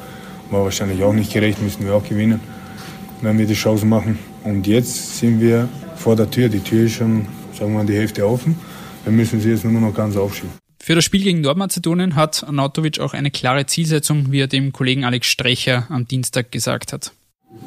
war 0.51 0.65
wahrscheinlich 0.65 1.03
auch 1.03 1.13
nicht 1.13 1.33
gerecht, 1.33 1.61
müssen 1.63 1.85
wir 1.85 1.95
auch 1.95 2.05
gewinnen, 2.05 2.41
wenn 3.21 3.39
wir 3.39 3.47
die 3.47 3.55
Chance 3.55 3.87
machen. 3.87 4.19
Und 4.45 4.67
jetzt 4.67 5.19
sind 5.19 5.41
wir 5.41 5.69
vor 5.97 6.17
der 6.17 6.31
Tür, 6.31 6.49
die 6.49 6.61
Tür 6.61 6.87
ist 6.87 6.95
schon, 6.95 7.27
sagen 7.53 7.73
wir 7.73 7.79
mal, 7.79 7.87
die 7.87 7.95
Hälfte 7.95 8.27
offen. 8.27 8.57
Wir 9.05 9.13
müssen 9.13 9.41
sie 9.41 9.51
jetzt 9.51 9.65
nur 9.65 9.81
noch 9.81 9.95
ganz 9.95 10.17
aufschieben. 10.17 10.51
Für 10.79 10.95
das 10.95 11.05
Spiel 11.05 11.23
gegen 11.23 11.41
Nordmazedonien 11.41 12.15
hat 12.15 12.45
Arnautovic 12.45 13.01
auch 13.01 13.13
eine 13.13 13.31
klare 13.31 13.67
Zielsetzung, 13.67 14.31
wie 14.31 14.41
er 14.41 14.47
dem 14.47 14.73
Kollegen 14.73 15.05
Alex 15.05 15.27
Strecher 15.27 15.87
am 15.89 16.07
Dienstag 16.07 16.53
gesagt 16.53 16.93
hat. 16.93 17.13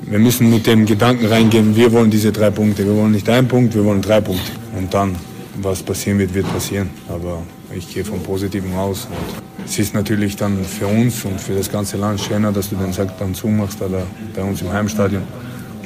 Wir 0.10 0.17
müssen 0.17 0.50
mit 0.50 0.65
dem 0.65 0.86
Gedanken 0.88 1.27
reingehen, 1.27 1.75
wir 1.75 1.91
wollen 1.91 2.10
diese 2.10 2.31
drei 2.31 2.50
Punkte. 2.50 2.84
Wir 2.84 2.96
wollen 2.96 3.12
nicht 3.12 3.29
einen 3.29 3.48
Punkt, 3.48 3.75
wir 3.75 3.86
wollen 3.86 4.01
drei 4.01 4.22
Punkte. 4.22 4.51
Und 4.75 4.91
dann, 4.91 5.15
was 5.62 5.84
passieren 5.84 6.17
wird, 6.17 6.34
wird 6.34 6.51
passieren. 6.51 6.89
Aber 7.08 7.43
ich 7.75 7.93
gehe 7.93 8.03
vom 8.03 8.19
Positiven 8.24 8.74
aus. 8.74 9.05
Und 9.05 9.65
es 9.65 9.77
ist 9.77 9.93
natürlich 9.93 10.36
dann 10.36 10.63
für 10.63 10.88
uns 10.88 11.25
und 11.25 11.39
für 11.39 11.53
das 11.53 11.72
ganze 11.72 11.98
Land 11.98 12.22
schöner, 12.22 12.51
dass 12.51 12.69
du 12.69 12.75
den 12.75 12.91
Sack 12.91 13.19
dann 13.19 13.36
zumachst, 13.36 13.81
oder 13.81 14.01
bei 14.36 14.41
uns 14.41 14.62
im 14.62 14.74
Heimstadion, 14.74 15.22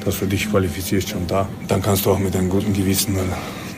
dass 0.05 0.19
du 0.19 0.25
dich 0.25 0.49
qualifizierst 0.49 1.09
schon 1.09 1.27
da. 1.27 1.47
Dann 1.67 1.81
kannst 1.81 2.05
du 2.05 2.11
auch 2.11 2.19
mit 2.19 2.33
einem 2.35 2.49
guten 2.49 2.71
Gewissen 2.71 3.17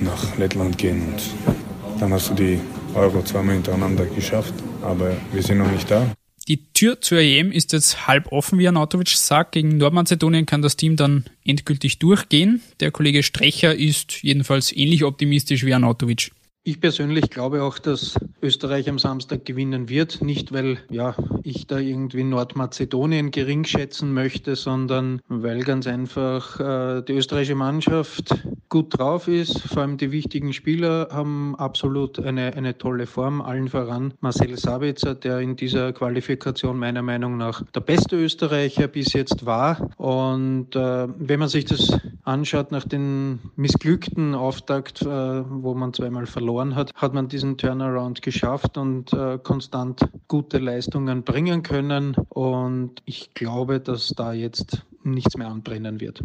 nach 0.01 0.37
Lettland 0.37 0.77
gehen 0.77 1.01
und 1.07 1.99
dann 1.99 2.13
hast 2.13 2.29
du 2.29 2.33
die 2.35 2.59
Euro 2.93 3.23
zweimal 3.23 3.55
hintereinander 3.55 4.05
geschafft. 4.05 4.53
Aber 4.83 5.11
wir 5.31 5.41
sind 5.41 5.57
noch 5.57 5.71
nicht 5.71 5.89
da. 5.89 6.05
Die 6.47 6.59
Tür 6.73 7.01
zur 7.01 7.17
EM 7.17 7.51
ist 7.51 7.73
jetzt 7.73 8.07
halb 8.07 8.31
offen, 8.31 8.59
wie 8.59 8.67
Anatovic 8.67 9.09
sagt. 9.09 9.53
Gegen 9.53 9.77
Nordmazedonien 9.77 10.45
kann 10.45 10.61
das 10.61 10.77
Team 10.77 10.95
dann 10.95 11.25
endgültig 11.43 11.97
durchgehen. 11.97 12.61
Der 12.79 12.91
Kollege 12.91 13.23
Strecher 13.23 13.73
ist 13.73 14.21
jedenfalls 14.21 14.71
ähnlich 14.71 15.03
optimistisch 15.03 15.65
wie 15.65 15.73
Anatovic. 15.73 16.31
Ich 16.67 16.81
persönlich 16.81 17.29
glaube 17.29 17.61
auch, 17.61 17.77
dass 17.77 18.15
Österreich 18.41 18.89
am 18.89 18.97
Samstag 18.97 19.45
gewinnen 19.45 19.87
wird. 19.87 20.23
Nicht, 20.23 20.51
weil 20.51 20.79
ja, 20.89 21.15
ich 21.43 21.67
da 21.67 21.77
irgendwie 21.77 22.23
Nordmazedonien 22.23 23.29
gering 23.29 23.65
schätzen 23.65 24.15
möchte, 24.15 24.55
sondern 24.55 25.21
weil 25.27 25.59
ganz 25.63 25.85
einfach 25.85 26.59
äh, 26.59 27.03
die 27.03 27.13
österreichische 27.13 27.53
Mannschaft 27.53 28.33
gut 28.69 28.97
drauf 28.97 29.27
ist. 29.27 29.59
Vor 29.59 29.83
allem 29.83 29.97
die 29.97 30.11
wichtigen 30.11 30.53
Spieler 30.53 31.09
haben 31.11 31.55
absolut 31.55 32.17
eine, 32.17 32.55
eine 32.55 32.75
tolle 32.75 33.05
Form. 33.05 33.41
Allen 33.41 33.69
voran 33.69 34.15
Marcel 34.21 34.57
Sabitzer, 34.57 35.13
der 35.13 35.41
in 35.41 35.55
dieser 35.55 35.93
Qualifikation 35.93 36.79
meiner 36.79 37.03
Meinung 37.03 37.37
nach 37.37 37.61
der 37.75 37.81
beste 37.81 38.15
Österreicher 38.15 38.87
bis 38.87 39.13
jetzt 39.13 39.45
war. 39.45 39.91
Und 39.97 40.75
äh, 40.75 41.07
wenn 41.15 41.39
man 41.39 41.49
sich 41.49 41.65
das 41.65 41.95
anschaut 42.23 42.71
nach 42.71 42.85
dem 42.85 43.37
missglückten 43.55 44.33
Auftakt, 44.33 45.03
äh, 45.03 45.05
wo 45.05 45.75
man 45.75 45.93
zweimal 45.93 46.25
verloren 46.25 46.54
verloren 46.55 46.75
hat, 46.75 46.93
hat 46.95 47.13
man 47.13 47.27
diesen 47.27 47.57
Turnaround 47.57 48.21
geschafft 48.21 48.77
und 48.77 49.11
äh, 49.13 49.37
konstant 49.41 50.01
gute 50.27 50.57
Leistungen 50.57 51.23
bringen 51.23 51.63
können. 51.63 52.15
Und 52.29 53.01
ich 53.05 53.33
glaube, 53.33 53.79
dass 53.79 54.09
da 54.09 54.33
jetzt 54.33 54.83
nichts 55.03 55.37
mehr 55.37 55.47
anbrennen 55.47 55.99
wird. 55.99 56.21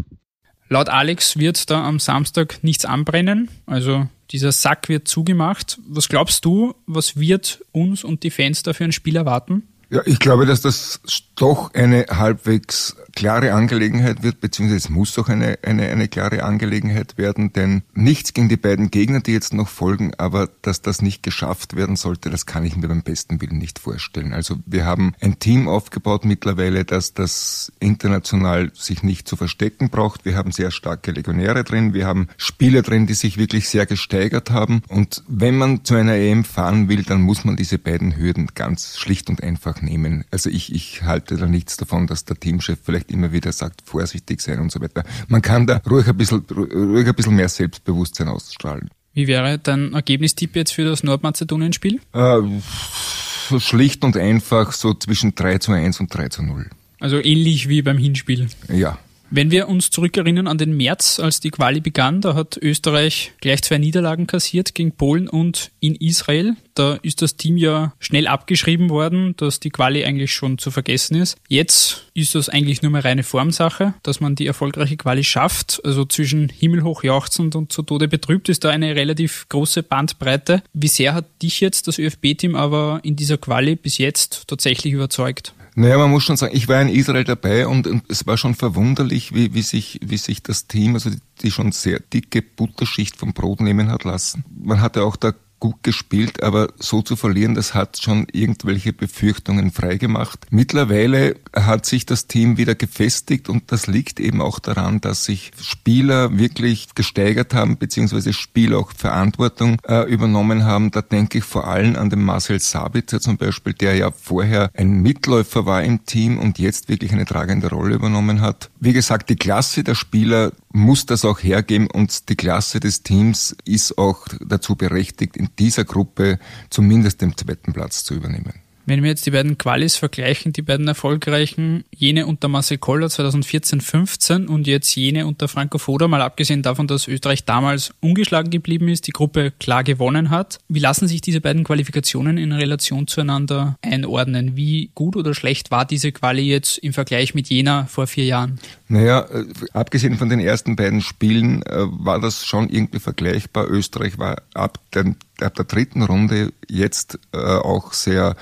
Laut 0.68 0.88
Alex 0.88 1.36
wird 1.36 1.68
da 1.70 1.84
am 1.84 1.98
Samstag 1.98 2.62
nichts 2.62 2.84
anbrennen. 2.84 3.48
Also 3.66 4.06
dieser 4.30 4.52
Sack 4.52 4.88
wird 4.88 5.08
zugemacht. 5.08 5.78
Was 5.88 6.08
glaubst 6.08 6.44
du, 6.44 6.74
was 6.86 7.18
wird 7.18 7.64
uns 7.72 8.04
und 8.04 8.22
die 8.22 8.30
Fans 8.30 8.62
da 8.62 8.72
für 8.72 8.84
ein 8.84 8.92
Spiel 8.92 9.16
erwarten? 9.16 9.64
Ja, 9.92 10.02
ich 10.04 10.20
glaube, 10.20 10.46
dass 10.46 10.60
das 10.60 11.00
doch 11.34 11.74
eine 11.74 12.06
halbwegs 12.08 12.96
klare 13.16 13.54
Angelegenheit 13.54 14.22
wird, 14.22 14.40
beziehungsweise 14.40 14.76
es 14.76 14.88
muss 14.88 15.14
doch 15.14 15.28
eine, 15.28 15.58
eine, 15.62 15.88
eine 15.88 16.06
klare 16.06 16.44
Angelegenheit 16.44 17.18
werden, 17.18 17.52
denn 17.52 17.82
nichts 17.92 18.32
gegen 18.32 18.48
die 18.48 18.56
beiden 18.56 18.92
Gegner, 18.92 19.18
die 19.18 19.32
jetzt 19.32 19.52
noch 19.52 19.68
folgen, 19.68 20.12
aber 20.16 20.48
dass 20.62 20.80
das 20.82 21.02
nicht 21.02 21.24
geschafft 21.24 21.74
werden 21.74 21.96
sollte, 21.96 22.30
das 22.30 22.46
kann 22.46 22.64
ich 22.64 22.76
mir 22.76 22.86
beim 22.86 23.02
besten 23.02 23.40
Willen 23.40 23.58
nicht 23.58 23.80
vorstellen. 23.80 24.32
Also 24.32 24.56
wir 24.64 24.84
haben 24.84 25.14
ein 25.20 25.40
Team 25.40 25.68
aufgebaut 25.68 26.24
mittlerweile, 26.24 26.84
dass 26.84 27.14
das 27.14 27.72
international 27.80 28.70
sich 28.74 29.02
nicht 29.02 29.26
zu 29.26 29.34
verstecken 29.34 29.90
braucht. 29.90 30.24
Wir 30.24 30.36
haben 30.36 30.52
sehr 30.52 30.70
starke 30.70 31.10
Legionäre 31.10 31.64
drin, 31.64 31.94
wir 31.94 32.06
haben 32.06 32.28
Spieler 32.36 32.82
drin, 32.82 33.08
die 33.08 33.14
sich 33.14 33.38
wirklich 33.38 33.68
sehr 33.68 33.86
gesteigert 33.86 34.50
haben 34.50 34.82
und 34.88 35.24
wenn 35.26 35.58
man 35.58 35.84
zu 35.84 35.96
einer 35.96 36.14
EM 36.14 36.44
fahren 36.44 36.88
will, 36.88 37.02
dann 37.02 37.22
muss 37.22 37.44
man 37.44 37.56
diese 37.56 37.78
beiden 37.78 38.16
Hürden 38.16 38.50
ganz 38.54 38.96
schlicht 38.98 39.28
und 39.30 39.42
einfach 39.42 39.79
nehmen. 39.82 40.24
Also 40.30 40.50
ich, 40.50 40.74
ich 40.74 41.02
halte 41.02 41.36
da 41.36 41.46
nichts 41.46 41.76
davon, 41.76 42.06
dass 42.06 42.24
der 42.24 42.38
Teamchef 42.38 42.78
vielleicht 42.82 43.10
immer 43.10 43.32
wieder 43.32 43.52
sagt, 43.52 43.82
vorsichtig 43.84 44.40
sein 44.40 44.60
und 44.60 44.72
so 44.72 44.80
weiter. 44.80 45.04
Man 45.28 45.42
kann 45.42 45.66
da 45.66 45.80
ruhig 45.88 46.08
ein 46.08 46.16
bisschen, 46.16 46.44
ruhig 46.50 47.06
ein 47.06 47.14
bisschen 47.14 47.36
mehr 47.36 47.48
Selbstbewusstsein 47.48 48.28
ausstrahlen. 48.28 48.90
Wie 49.12 49.26
wäre 49.26 49.58
dein 49.58 49.92
Ergebnistipp 49.92 50.54
jetzt 50.54 50.72
für 50.72 50.84
das 50.84 51.02
Nordmazedonien-Spiel? 51.02 52.00
Äh, 52.12 53.58
schlicht 53.58 54.04
und 54.04 54.16
einfach 54.16 54.72
so 54.72 54.94
zwischen 54.94 55.34
3 55.34 55.58
zu 55.58 55.72
1 55.72 56.00
und 56.00 56.14
3 56.14 56.28
zu 56.28 56.42
0. 56.42 56.70
Also 57.00 57.18
ähnlich 57.18 57.68
wie 57.68 57.82
beim 57.82 57.98
Hinspiel. 57.98 58.48
Ja. 58.68 58.98
Wenn 59.32 59.52
wir 59.52 59.68
uns 59.68 59.90
zurückerinnern 59.90 60.48
an 60.48 60.58
den 60.58 60.76
März, 60.76 61.20
als 61.20 61.38
die 61.38 61.50
Quali 61.50 61.80
begann, 61.80 62.20
da 62.20 62.34
hat 62.34 62.56
Österreich 62.56 63.32
gleich 63.40 63.62
zwei 63.62 63.78
Niederlagen 63.78 64.26
kassiert 64.26 64.74
gegen 64.74 64.90
Polen 64.90 65.28
und 65.28 65.70
in 65.78 65.94
Israel. 65.94 66.56
Da 66.74 66.98
ist 67.02 67.22
das 67.22 67.36
Team 67.36 67.56
ja 67.56 67.92
schnell 68.00 68.26
abgeschrieben 68.26 68.90
worden, 68.90 69.36
dass 69.36 69.60
die 69.60 69.70
Quali 69.70 70.04
eigentlich 70.04 70.32
schon 70.32 70.58
zu 70.58 70.72
vergessen 70.72 71.14
ist. 71.14 71.36
Jetzt 71.46 72.10
ist 72.12 72.34
das 72.34 72.48
eigentlich 72.48 72.82
nur 72.82 72.90
mehr 72.90 73.04
reine 73.04 73.22
Formsache, 73.22 73.94
dass 74.02 74.18
man 74.18 74.34
die 74.34 74.48
erfolgreiche 74.48 74.96
Quali 74.96 75.22
schafft. 75.22 75.80
Also 75.84 76.04
zwischen 76.04 76.48
himmelhoch 76.48 77.04
jauchzend 77.04 77.54
und 77.54 77.70
zu 77.70 77.82
Tode 77.82 78.08
betrübt 78.08 78.48
ist 78.48 78.64
da 78.64 78.70
eine 78.70 78.96
relativ 78.96 79.46
große 79.48 79.84
Bandbreite. 79.84 80.64
Wie 80.72 80.88
sehr 80.88 81.14
hat 81.14 81.26
dich 81.40 81.60
jetzt 81.60 81.86
das 81.86 82.00
ÖFB-Team 82.00 82.56
aber 82.56 82.98
in 83.04 83.14
dieser 83.14 83.38
Quali 83.38 83.76
bis 83.76 83.98
jetzt 83.98 84.48
tatsächlich 84.48 84.92
überzeugt? 84.92 85.54
Naja, 85.74 85.98
man 85.98 86.10
muss 86.10 86.24
schon 86.24 86.36
sagen, 86.36 86.54
ich 86.54 86.68
war 86.68 86.80
in 86.80 86.88
Israel 86.88 87.24
dabei 87.24 87.66
und, 87.66 87.86
und 87.86 88.02
es 88.08 88.26
war 88.26 88.36
schon 88.36 88.54
verwunderlich, 88.54 89.34
wie, 89.34 89.54
wie, 89.54 89.62
sich, 89.62 90.00
wie 90.02 90.16
sich 90.16 90.42
das 90.42 90.66
Team, 90.66 90.94
also 90.94 91.10
die, 91.10 91.20
die 91.42 91.50
schon 91.50 91.72
sehr 91.72 92.00
dicke 92.00 92.42
Butterschicht 92.42 93.16
vom 93.16 93.32
Brot 93.32 93.60
nehmen 93.60 93.90
hat 93.90 94.04
lassen. 94.04 94.44
Man 94.50 94.80
hatte 94.80 95.04
auch 95.04 95.16
da 95.16 95.32
gut 95.60 95.82
gespielt, 95.82 96.42
aber 96.42 96.68
so 96.78 97.02
zu 97.02 97.16
verlieren, 97.16 97.54
das 97.54 97.74
hat 97.74 97.98
schon 98.02 98.26
irgendwelche 98.32 98.92
Befürchtungen 98.92 99.70
freigemacht. 99.70 100.46
Mittlerweile 100.50 101.36
hat 101.54 101.86
sich 101.86 102.06
das 102.06 102.26
Team 102.26 102.56
wieder 102.56 102.74
gefestigt 102.74 103.48
und 103.48 103.70
das 103.70 103.86
liegt 103.86 104.18
eben 104.18 104.40
auch 104.40 104.58
daran, 104.58 105.00
dass 105.00 105.24
sich 105.24 105.52
Spieler 105.60 106.38
wirklich 106.38 106.94
gesteigert 106.94 107.54
haben, 107.54 107.76
beziehungsweise 107.76 108.32
Spieler 108.32 108.78
auch 108.78 108.92
Verantwortung 108.92 109.76
äh, 109.86 110.10
übernommen 110.10 110.64
haben. 110.64 110.90
Da 110.90 111.02
denke 111.02 111.38
ich 111.38 111.44
vor 111.44 111.68
allem 111.68 111.96
an 111.96 112.10
den 112.10 112.22
Marcel 112.22 112.58
Sabitzer 112.58 113.20
zum 113.20 113.36
Beispiel, 113.36 113.74
der 113.74 113.94
ja 113.94 114.10
vorher 114.10 114.70
ein 114.74 115.02
Mitläufer 115.02 115.66
war 115.66 115.82
im 115.82 116.06
Team 116.06 116.38
und 116.38 116.58
jetzt 116.58 116.88
wirklich 116.88 117.12
eine 117.12 117.26
tragende 117.26 117.68
Rolle 117.68 117.94
übernommen 117.94 118.40
hat. 118.40 118.70
Wie 118.80 118.94
gesagt, 118.94 119.28
die 119.28 119.36
Klasse 119.36 119.84
der 119.84 119.94
Spieler 119.94 120.52
muss 120.72 121.06
das 121.06 121.24
auch 121.24 121.40
hergeben 121.40 121.88
und 121.90 122.28
die 122.28 122.36
Klasse 122.36 122.80
des 122.80 123.02
Teams 123.02 123.56
ist 123.64 123.98
auch 123.98 124.26
dazu 124.40 124.76
berechtigt, 124.76 125.36
in 125.36 125.50
dieser 125.58 125.84
Gruppe 125.84 126.38
zumindest 126.70 127.20
den 127.22 127.36
zweiten 127.36 127.72
Platz 127.72 128.04
zu 128.04 128.14
übernehmen. 128.14 128.54
Wenn 128.90 129.04
wir 129.04 129.10
jetzt 129.10 129.24
die 129.24 129.30
beiden 129.30 129.56
Qualis 129.56 129.94
vergleichen, 129.94 130.52
die 130.52 130.62
beiden 130.62 130.88
erfolgreichen, 130.88 131.84
jene 131.94 132.26
unter 132.26 132.48
Marcel 132.48 132.76
Koller 132.78 133.06
2014-15 133.06 134.48
und 134.48 134.66
jetzt 134.66 134.92
jene 134.96 135.28
unter 135.28 135.46
Franco 135.46 135.78
Foda, 135.78 136.08
mal 136.08 136.22
abgesehen 136.22 136.62
davon, 136.62 136.88
dass 136.88 137.06
Österreich 137.06 137.44
damals 137.44 137.94
ungeschlagen 138.00 138.50
geblieben 138.50 138.88
ist, 138.88 139.06
die 139.06 139.12
Gruppe 139.12 139.52
klar 139.60 139.84
gewonnen 139.84 140.30
hat. 140.30 140.58
Wie 140.66 140.80
lassen 140.80 141.06
sich 141.06 141.20
diese 141.20 141.40
beiden 141.40 141.62
Qualifikationen 141.62 142.36
in 142.36 142.50
Relation 142.50 143.06
zueinander 143.06 143.76
einordnen? 143.80 144.56
Wie 144.56 144.90
gut 144.96 145.14
oder 145.14 145.34
schlecht 145.34 145.70
war 145.70 145.84
diese 145.84 146.10
Quali 146.10 146.42
jetzt 146.42 146.78
im 146.78 146.92
Vergleich 146.92 147.32
mit 147.32 147.46
jener 147.46 147.86
vor 147.86 148.08
vier 148.08 148.24
Jahren? 148.24 148.58
Naja, 148.88 149.20
äh, 149.30 149.44
abgesehen 149.72 150.16
von 150.16 150.30
den 150.30 150.40
ersten 150.40 150.74
beiden 150.74 151.00
Spielen 151.00 151.62
äh, 151.62 151.86
war 151.90 152.20
das 152.20 152.44
schon 152.44 152.68
irgendwie 152.68 152.98
vergleichbar. 152.98 153.70
Österreich 153.70 154.18
war 154.18 154.42
ab 154.52 154.80
den 154.96 155.14
ab 155.42 155.54
der 155.54 155.64
dritten 155.64 156.02
Runde 156.02 156.52
jetzt 156.68 157.18
äh, 157.32 157.38
auch 157.38 157.92
sehr 157.92 158.36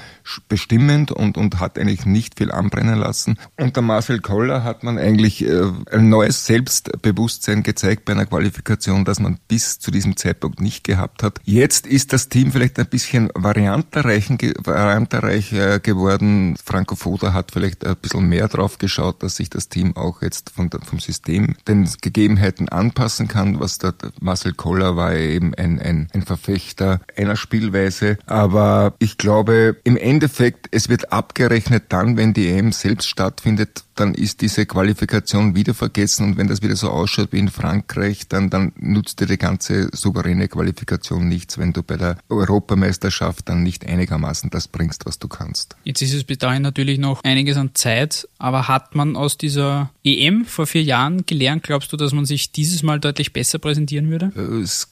bestimmend 0.49 1.13
und, 1.13 1.37
und 1.37 1.61
hat 1.61 1.79
eigentlich 1.79 2.07
nicht 2.07 2.39
viel 2.39 2.53
anbrennen 2.53 2.99
lassen. 2.99 3.39
Unter 3.57 3.83
Marcel 3.83 4.21
Koller 4.21 4.65
hat 4.65 4.83
man 4.83 4.99
eigentlich 4.99 5.45
äh, 5.45 5.63
ein 5.91 6.09
neues 6.09 6.47
Selbstbewusstsein 6.47 7.63
gezeigt 7.63 8.05
bei 8.05 8.13
einer 8.13 8.27
Qualifikation, 8.27 9.05
das 9.05 9.21
man 9.21 9.39
bis 9.49 9.79
zu 9.79 9.91
diesem 9.91 10.17
Zeitpunkt 10.17 10.61
nicht 10.61 10.85
gehabt 10.85 11.23
hat. 11.23 11.41
Jetzt 11.45 11.87
ist 11.87 12.13
das 12.13 12.29
Team 12.29 12.53
vielleicht 12.53 12.79
ein 12.79 12.87
bisschen 12.87 13.31
variantenreich 13.35 14.31
äh, 15.53 15.81
geworden. 15.81 16.57
Franco 16.63 16.97
Foda 16.97 17.33
hat 17.33 17.53
vielleicht 17.53 17.87
ein 17.87 17.97
bisschen 17.97 18.29
mehr 18.29 18.49
drauf 18.49 18.79
geschaut, 18.79 19.23
dass 19.23 19.37
sich 19.37 19.51
das 19.51 19.69
Team 19.69 19.97
auch 19.97 20.23
jetzt 20.23 20.51
von, 20.51 20.71
vom 20.71 20.99
System 20.99 21.55
den 21.67 21.89
Gegebenheiten 22.01 22.69
anpassen 22.69 23.29
kann. 23.29 23.61
Was 23.61 23.79
der 23.79 23.95
Marcel 24.21 24.53
Koller 24.53 24.97
war 24.97 25.15
eben 25.15 25.55
ein, 25.55 25.81
ein, 25.81 26.09
ein 26.13 26.23
Verfechter 26.23 26.88
einer, 26.89 27.01
einer 27.17 27.37
Spielweise. 27.37 28.19
Aber 28.27 28.95
ich 28.99 29.19
glaube, 29.19 29.77
im 29.85 29.97
Endeffekt, 29.97 30.67
es 30.71 30.89
wird 30.89 31.13
abgerechnet 31.13 31.85
dann, 31.89 32.17
wenn 32.17 32.33
die 32.33 32.49
EM 32.49 32.73
selbst 32.73 33.09
stattfindet, 33.09 33.85
dann 33.95 34.15
ist 34.15 34.41
diese 34.41 34.65
Qualifikation 34.65 35.55
wieder 35.57 35.75
vergessen 35.75 36.25
und 36.25 36.37
wenn 36.37 36.47
das 36.47 36.63
wieder 36.63 36.77
so 36.77 36.91
ausschaut 36.91 37.33
wie 37.33 37.39
in 37.39 37.49
Frankreich, 37.49 38.29
dann, 38.29 38.49
dann 38.49 38.73
nutzt 38.77 39.21
dir 39.21 39.27
die 39.27 39.39
ganze 39.39 39.89
souveräne 39.93 40.49
Qualifikation 40.49 41.29
nichts, 41.29 41.59
wenn 41.59 41.73
du 41.73 41.83
bei 41.83 41.97
der 41.97 42.17
Europameisterschaft 42.29 43.49
dann 43.49 43.63
nicht 43.63 43.87
einigermaßen 43.87 44.51
das 44.51 44.69
bringst, 44.69 45.05
was 45.07 45.19
du 45.19 45.27
kannst. 45.27 45.77
Jetzt 45.83 46.03
ist 46.03 46.15
es 46.15 46.25
bis 46.25 46.39
dahin 46.39 46.63
natürlich 46.63 46.99
noch 46.99 47.25
einiges 47.25 47.57
an 47.57 47.75
Zeit, 47.75 48.29
aber 48.39 48.69
hat 48.69 48.95
man 48.95 49.17
aus 49.17 49.37
dieser 49.37 49.91
EM 50.09 50.45
vor 50.45 50.67
vier 50.67 50.83
Jahren 50.83 51.27
gelernt, 51.27 51.63
glaubst 51.63 51.93
du, 51.93 51.97
dass 51.97 52.13
man 52.13 52.25
sich 52.25 52.53
dieses 52.53 52.83
Mal 52.83 53.01
deutlich 53.01 53.33
besser 53.33 53.59
präsentieren 53.59 54.11
würde? 54.11 54.33
Äh, 54.37 54.63
es, 54.63 54.89